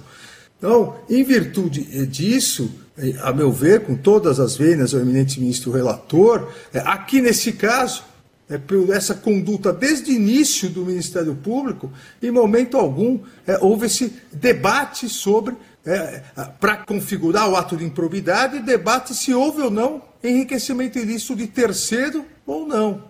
[0.58, 5.40] Então, em virtude é, disso, é, a meu ver, com todas as vênias, o eminente
[5.40, 8.04] ministro relator, aqui nesse caso,
[8.50, 11.92] é, por essa conduta desde o início do Ministério Público,
[12.22, 15.56] em momento algum é, houve esse debate sobre,
[15.86, 16.24] é,
[16.60, 22.26] para configurar o ato de improbidade, debate se houve ou não enriquecimento ilícito de terceiro
[22.46, 23.04] ou não.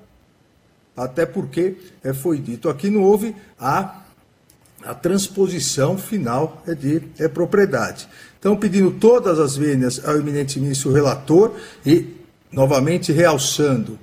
[0.95, 4.01] Até porque é, foi dito aqui, não houve a,
[4.83, 8.07] a transposição final é, de é, propriedade.
[8.39, 12.15] Então, pedindo todas as vênias ao eminente ministro relator e,
[12.51, 13.97] novamente, realçando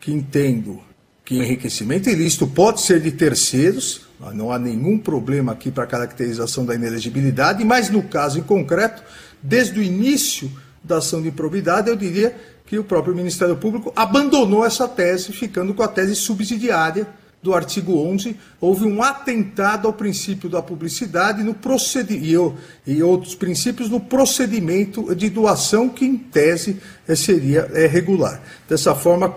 [0.00, 0.80] que entendo
[1.24, 6.64] que enriquecimento ilícito pode ser de terceiros, não há nenhum problema aqui para a caracterização
[6.64, 9.02] da inelegibilidade, mas no caso em concreto,
[9.42, 10.50] desde o início
[10.82, 12.36] da ação de improbidade, eu diria
[12.66, 17.06] que o próprio Ministério Público abandonou essa tese, ficando com a tese subsidiária
[17.42, 18.36] do artigo 11.
[18.60, 22.54] Houve um atentado ao princípio da publicidade no procedimento,
[22.86, 28.40] e outros princípios no procedimento de doação, que em tese eh, seria é, regular.
[28.68, 29.34] Dessa forma,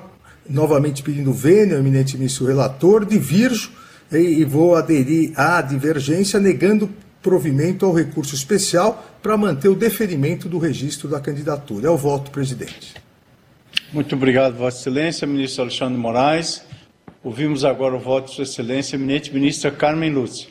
[0.47, 6.89] novamente pedindo vênia, eminente ministro relator, divirjo e, e vou aderir à divergência, negando
[7.21, 11.87] provimento ao recurso especial para manter o deferimento do registro da candidatura.
[11.87, 12.93] É o voto, presidente.
[13.91, 16.61] Muito obrigado, Vossa Excelência, ministro Alexandre Moraes.
[17.23, 20.49] Ouvimos agora o voto de Sua Excelência, eminente ministra Carmen Lúcia.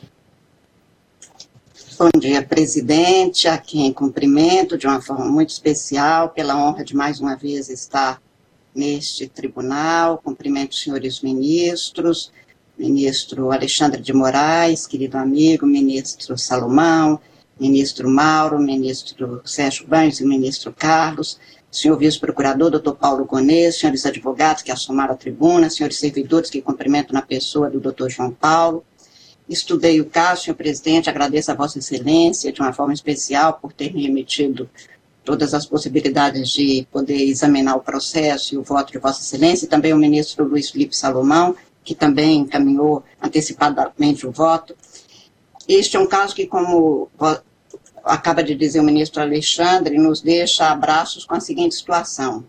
[1.97, 7.21] Bom dia, presidente, a quem cumprimento de uma forma muito especial pela honra de mais
[7.21, 8.21] uma vez estar
[8.75, 10.19] neste tribunal.
[10.19, 12.33] Cumprimento os senhores ministros,
[12.77, 17.21] ministro Alexandre de Moraes, querido amigo, ministro Salomão,
[17.59, 21.39] ministro Mauro, ministro Sérgio Banhos e ministro Carlos,
[21.71, 27.13] senhor vice-procurador, doutor Paulo Gonês, senhores advogados que assumaram a tribuna, senhores servidores que cumprimento
[27.13, 28.85] na pessoa do doutor João Paulo.
[29.49, 33.93] Estudei o caso, senhor presidente, agradeço a vossa excelência de uma forma especial por ter
[33.93, 34.69] me emitido
[35.25, 39.69] todas as possibilidades de poder examinar o processo e o voto de vossa excelência, e
[39.69, 44.75] também o ministro Luiz Felipe Salomão, que também encaminhou antecipadamente o voto.
[45.69, 47.09] Este é um caso que, como
[48.03, 52.45] acaba de dizer o ministro Alexandre, nos deixa abraços com a seguinte situação.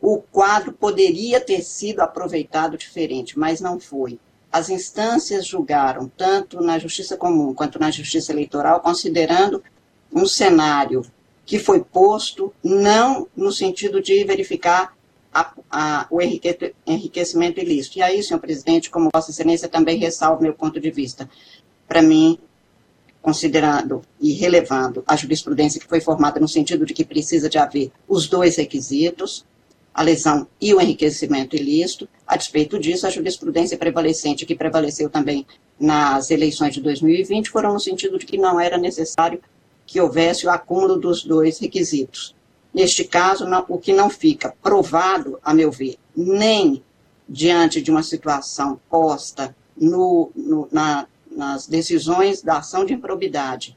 [0.00, 4.18] O quadro poderia ter sido aproveitado diferente, mas não foi.
[4.50, 9.62] As instâncias julgaram, tanto na Justiça Comum quanto na Justiça Eleitoral, considerando
[10.12, 11.04] um cenário
[11.44, 14.96] que foi posto não no sentido de verificar
[15.38, 17.98] a, a, o enriquecimento ilícito.
[17.98, 21.28] E aí, senhor presidente, como Vossa Excelência também ressalva meu ponto de vista.
[21.86, 22.38] Para mim,
[23.22, 27.90] considerando e relevando a jurisprudência que foi formada no sentido de que precisa de haver
[28.08, 29.44] os dois requisitos,
[29.92, 35.46] a lesão e o enriquecimento ilícito, a despeito disso, a jurisprudência prevalecente que prevaleceu também
[35.78, 39.40] nas eleições de 2020 foram no sentido de que não era necessário
[39.86, 42.34] que houvesse o acúmulo dos dois requisitos.
[42.78, 46.80] Neste caso, não, o que não fica provado, a meu ver, nem
[47.28, 53.76] diante de uma situação posta no, no, na, nas decisões da ação de improbidade.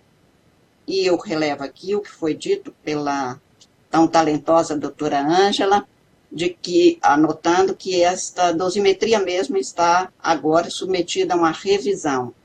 [0.87, 3.41] E eu relevo aqui o que foi dito pela
[3.89, 5.83] tão talentosa doutora Ângela,
[6.31, 12.35] de que, anotando que esta dosimetria mesmo está agora submetida a uma revisão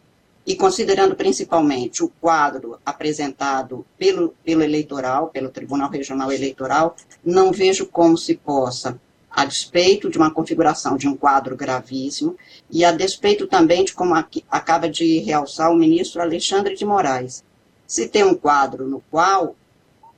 [0.46, 6.94] e considerando principalmente o quadro apresentado pelo, pelo eleitoral, pelo Tribunal Regional Eleitoral,
[7.24, 12.36] não vejo como se possa, a despeito de uma configuração de um quadro gravíssimo,
[12.70, 17.44] e a despeito também de como aqui, acaba de realçar o ministro Alexandre de Moraes,
[17.84, 19.56] se tem um quadro no qual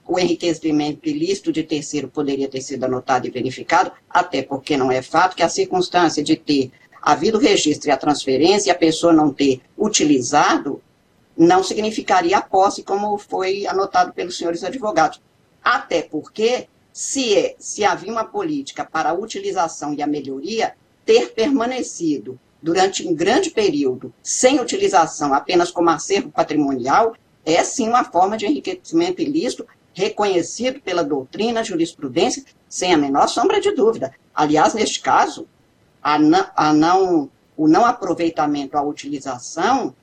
[0.06, 5.02] o enriquecimento ilícito de terceiro poderia ter sido anotado e verificado, até porque não é
[5.02, 9.12] fato que a circunstância de ter havido o registro e a transferência e a pessoa
[9.12, 10.82] não ter utilizado,
[11.36, 15.20] não significaria a posse, como foi anotado pelos senhores advogados.
[15.62, 21.32] Até porque, se, é, se havia uma política para a utilização e a melhoria, ter
[21.32, 27.14] permanecido durante um grande período sem utilização, apenas como acervo patrimonial,
[27.44, 33.60] é sim uma forma de enriquecimento ilícito reconhecido pela doutrina, jurisprudência, sem a menor sombra
[33.60, 34.12] de dúvida.
[34.34, 35.48] Aliás, neste caso,
[36.02, 39.94] a não, a não, o não aproveitamento, a utilização,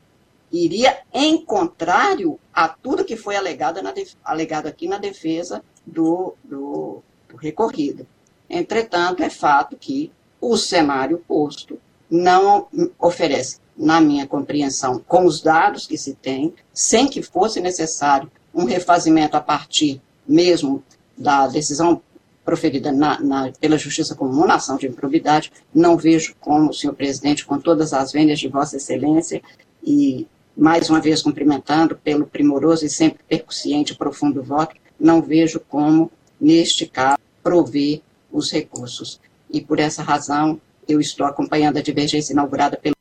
[0.51, 3.93] iria em contrário a tudo que foi alegado, na,
[4.23, 8.07] alegado aqui na defesa do, do, do recorrido.
[8.49, 12.67] Entretanto, é fato que o cenário posto não
[12.99, 18.63] oferece, na minha compreensão, com os dados que se tem, sem que fosse necessário um
[18.63, 20.83] refazimento a partir mesmo
[21.17, 22.01] da decisão
[22.45, 27.43] proferida na, na, pela Justiça Comum na ação de improbidade, não vejo como, senhor presidente,
[27.43, 29.41] com todas as vendas de Vossa Excelência,
[29.83, 35.59] e mais uma vez cumprimentando pelo primoroso e sempre percussiente e profundo voto, não vejo
[35.59, 38.01] como, neste caso, prover
[38.31, 39.19] os recursos.
[39.49, 42.95] E por essa razão, eu estou acompanhando a divergência inaugurada pelo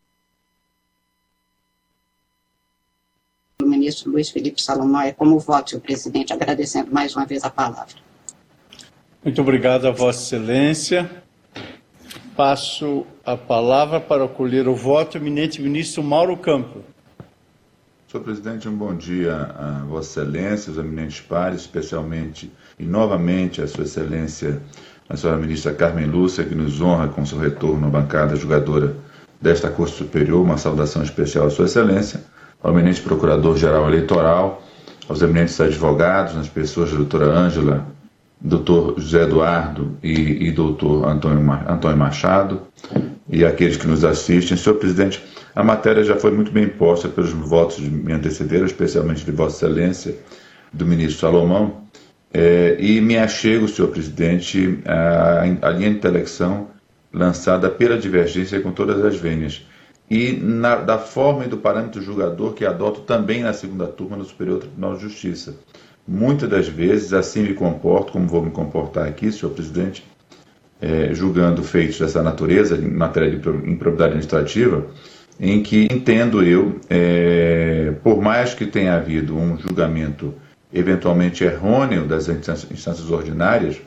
[3.63, 5.03] ministro Luiz Felipe Salomão.
[5.03, 7.95] É como voto, senhor presidente, agradecendo mais uma vez a palavra.
[9.25, 11.11] Muito obrigado a Vossa Excelência.
[12.37, 16.81] Passo a palavra para acolher o voto, eminente ministro Mauro Campo.
[18.07, 23.67] Senhor presidente, um bom dia a Vossa Excelência, os eminentes pares, especialmente e novamente a
[23.67, 24.61] Sua Excelência
[25.09, 28.95] a senhora ministra Carmen Lúcia, que nos honra com seu retorno à bancada julgadora
[29.41, 30.43] desta Corte Superior.
[30.43, 32.23] Uma saudação especial à Sua Excelência,
[32.63, 34.63] ao eminente Procurador-Geral Eleitoral,
[35.09, 37.87] aos eminentes advogados, nas pessoas da doutora Ângela,
[38.41, 42.63] doutor José Eduardo e, e doutor Antônio, Antônio Machado,
[43.29, 44.57] e aqueles que nos assistem.
[44.57, 45.25] Senhor presidente,
[45.55, 49.67] a matéria já foi muito bem posta pelos votos que me antecederam, especialmente de Vossa
[49.67, 50.17] Excelência,
[50.73, 51.85] do ministro Salomão,
[52.33, 56.69] é, e me achego, senhor presidente, à, linha de intelecção
[57.13, 59.65] lançada pela divergência com todas as vênias
[60.11, 64.25] e na, da forma e do parâmetro julgador que adoto também na segunda turma no
[64.25, 65.55] Superior Tribunal de Justiça.
[66.07, 70.05] Muitas das vezes assim me comporto, como vou me comportar aqui, senhor presidente,
[70.81, 74.87] é, julgando feitos dessa natureza, em matéria de improbidade administrativa,
[75.41, 80.35] em que entendo eu, é, por mais que tenha havido um julgamento
[80.73, 83.81] eventualmente errôneo das instâncias ordinárias,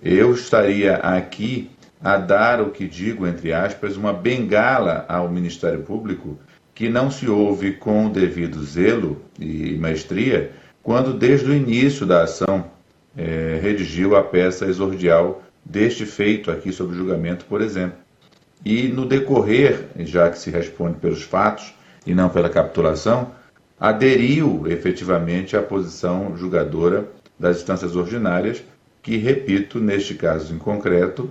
[0.00, 1.70] eu estaria aqui
[2.00, 6.38] a dar o que digo, entre aspas, uma bengala ao Ministério Público
[6.72, 10.52] que não se ouve com o devido zelo e maestria
[10.88, 12.64] quando, desde o início da ação,
[13.14, 17.98] é, redigiu a peça exordial deste feito aqui sobre julgamento, por exemplo.
[18.64, 21.74] E no decorrer, já que se responde pelos fatos
[22.06, 23.32] e não pela capitulação,
[23.78, 27.06] aderiu efetivamente à posição julgadora
[27.38, 28.64] das instâncias ordinárias,
[29.02, 31.28] que, repito, neste caso em concreto,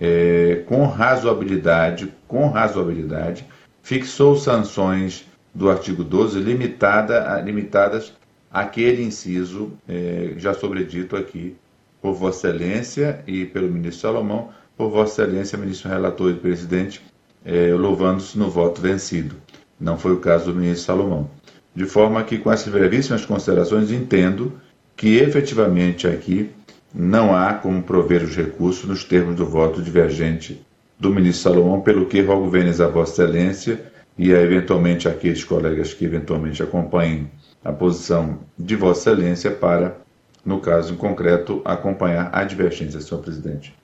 [0.00, 3.46] é, com razoabilidade, com razoabilidade,
[3.84, 5.24] fixou sanções
[5.54, 8.12] do artigo 12 limitada, limitadas
[8.50, 11.56] àquele inciso é, já sobredito aqui
[12.00, 17.02] por Vossa Excelência e pelo ministro Salomão, por Vossa Excelência, ministro relator e presidente,
[17.44, 19.36] é, louvando-se no voto vencido.
[19.78, 21.30] Não foi o caso do ministro Salomão.
[21.74, 24.52] De forma que, com essas brevíssimas considerações, entendo
[24.96, 26.50] que efetivamente aqui
[26.94, 30.64] não há como prover os recursos nos termos do voto divergente
[30.98, 35.92] do ministro Salomão, pelo que rogo vênis a Vossa Excelência e a eventualmente aqueles colegas
[35.92, 37.30] que eventualmente acompanhem
[37.66, 39.96] a posição de Vossa Excelência para,
[40.44, 43.74] no caso em concreto, acompanhar a divergência, senhor presidente.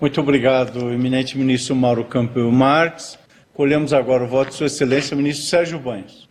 [0.00, 3.18] Muito obrigado, eminente ministro Mauro Campbell Marques.
[3.52, 6.26] Colhemos agora o voto de Sua Excelência, ministro Sérgio Banhos.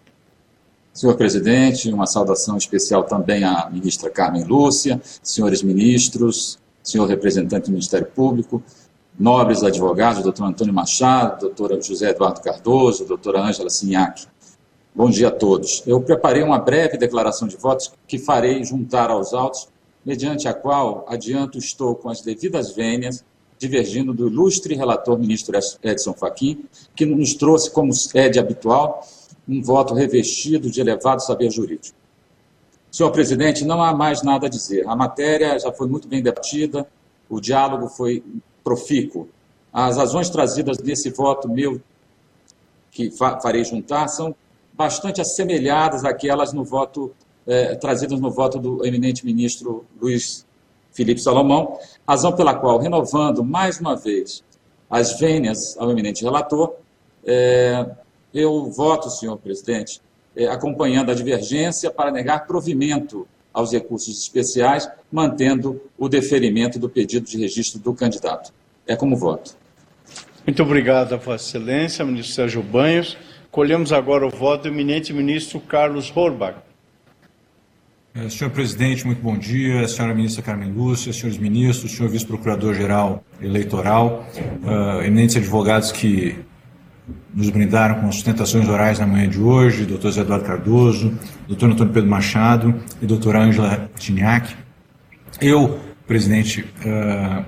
[0.91, 7.71] Senhor presidente, uma saudação especial também à ministra Carmen Lúcia, senhores ministros, senhor representante do
[7.71, 8.63] Ministério Público,
[9.19, 14.25] nobres advogados, doutor Antônio Machado, doutora José Eduardo Cardoso, doutora Ângela Sinhac.
[14.97, 15.83] Bom dia a todos.
[15.85, 19.69] Eu preparei uma breve declaração de votos que farei juntar aos autos,
[20.03, 23.23] mediante a qual adianto estou com as devidas vênias,
[23.59, 26.65] divergindo do ilustre relator ministro Edson Fachin,
[26.95, 29.07] que nos trouxe como sede habitual
[29.47, 31.95] um voto revestido de elevado saber jurídico.
[32.89, 34.83] Senhor presidente, não há mais nada a dizer.
[34.87, 36.87] A matéria já foi muito bem debatida,
[37.29, 38.23] o diálogo foi
[38.63, 39.29] profícuo.
[39.71, 41.79] As razões trazidas nesse voto meu,
[42.89, 44.35] que farei juntar, são
[44.77, 47.13] bastante assemelhadas àquelas no voto,
[47.47, 50.45] eh, trazidas no voto do eminente ministro Luiz
[50.91, 54.43] Felipe Salomão, razão pela qual, renovando mais uma vez
[54.89, 56.75] as vênias ao eminente relator,
[57.25, 57.85] eh,
[58.33, 60.01] eu voto, senhor presidente,
[60.35, 67.25] é, acompanhando a divergência para negar provimento aos recursos especiais, mantendo o deferimento do pedido
[67.25, 68.53] de registro do candidato.
[68.85, 69.57] É como voto.
[70.45, 73.17] Muito obrigado Vossa Excelência, ministro Sérgio Banhos.
[73.57, 76.59] Colhemos agora o voto do eminente ministro Carlos Horbach.
[78.13, 79.87] É, senhor presidente, muito bom dia.
[79.87, 84.27] Senhora ministra Carmen Lúcia, senhores ministros, senhor vice-procurador-geral eleitoral,
[84.61, 86.37] uh, eminentes advogados que
[87.33, 91.17] nos brindaram com sustentações orais na manhã de hoje, doutor Zé Eduardo Cardoso,
[91.47, 94.55] doutor Antônio Pedro Machado e doutora Ângela Tiniak.
[95.41, 97.43] Eu, presidente, uh,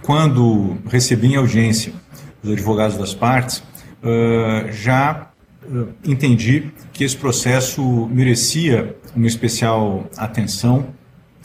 [0.00, 1.92] quando recebi em audiência
[2.40, 3.64] os advogados das partes,
[4.04, 5.30] uh, já
[5.64, 10.88] uh, entendi que esse processo merecia uma especial atenção,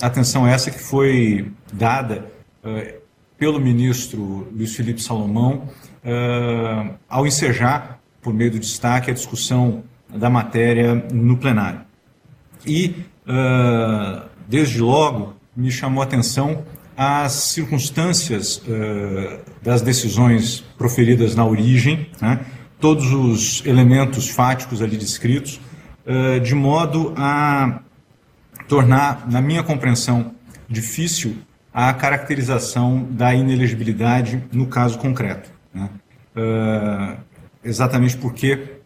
[0.01, 2.29] atenção essa que foi dada
[3.39, 5.69] pelo ministro Luiz Felipe Salomão
[6.03, 11.81] uh, ao ensejar, por meio do destaque, a discussão da matéria no plenário.
[12.65, 12.95] E,
[13.25, 16.65] uh, desde logo, me chamou a atenção
[16.97, 22.39] as circunstâncias uh, das decisões proferidas na origem, né,
[22.79, 25.59] todos os elementos fáticos ali descritos,
[26.05, 27.81] uh, de modo a
[28.67, 30.33] tornar, na minha compreensão,
[30.69, 31.35] difícil
[31.73, 35.49] a caracterização da inelegibilidade no caso concreto.
[35.73, 35.89] Né?
[36.35, 37.17] Uh,
[37.63, 38.79] exatamente porque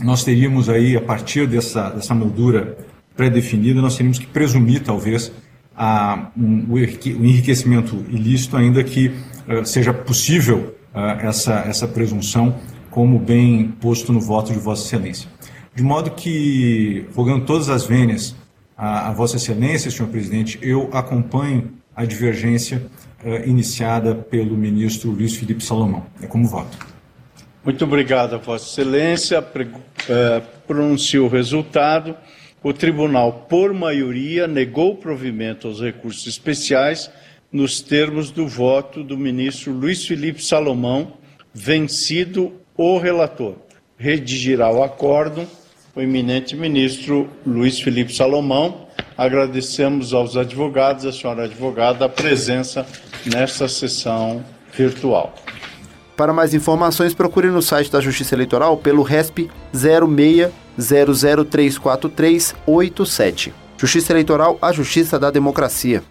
[0.00, 2.78] nós teríamos aí, a partir dessa, dessa moldura
[3.16, 5.32] pré-definida, nós teríamos que presumir, talvez,
[5.76, 12.56] a um, o enriquecimento ilícito, ainda que uh, seja possível uh, essa, essa presunção,
[12.90, 15.28] como bem posto no voto de Vossa Excelência.
[15.74, 18.34] De modo que, rogando todas as vênias
[18.76, 22.82] a, a Vossa Excelência, senhor presidente, eu acompanho a divergência
[23.24, 26.04] uh, iniciada pelo ministro Luiz Felipe Salomão.
[26.20, 26.76] É como voto.
[27.64, 29.40] Muito obrigado, Vossa Excelência.
[29.40, 32.16] Uh, pronunciou o resultado
[32.62, 37.10] o tribunal, por maioria, negou provimento aos recursos especiais
[37.52, 41.14] nos termos do voto do ministro Luiz Felipe Salomão,
[41.52, 43.56] vencido o relator.
[43.96, 45.46] Redigirá o acórdão
[45.94, 48.86] o eminente ministro Luiz Felipe Salomão.
[49.16, 52.86] Agradecemos aos advogados, a senhora advogada, a presença
[53.26, 55.34] nesta sessão virtual.
[56.16, 59.50] Para mais informações, procure no site da Justiça Eleitoral pelo RESP
[60.80, 63.52] 060034387.
[63.76, 66.02] Justiça Eleitoral, a justiça da democracia.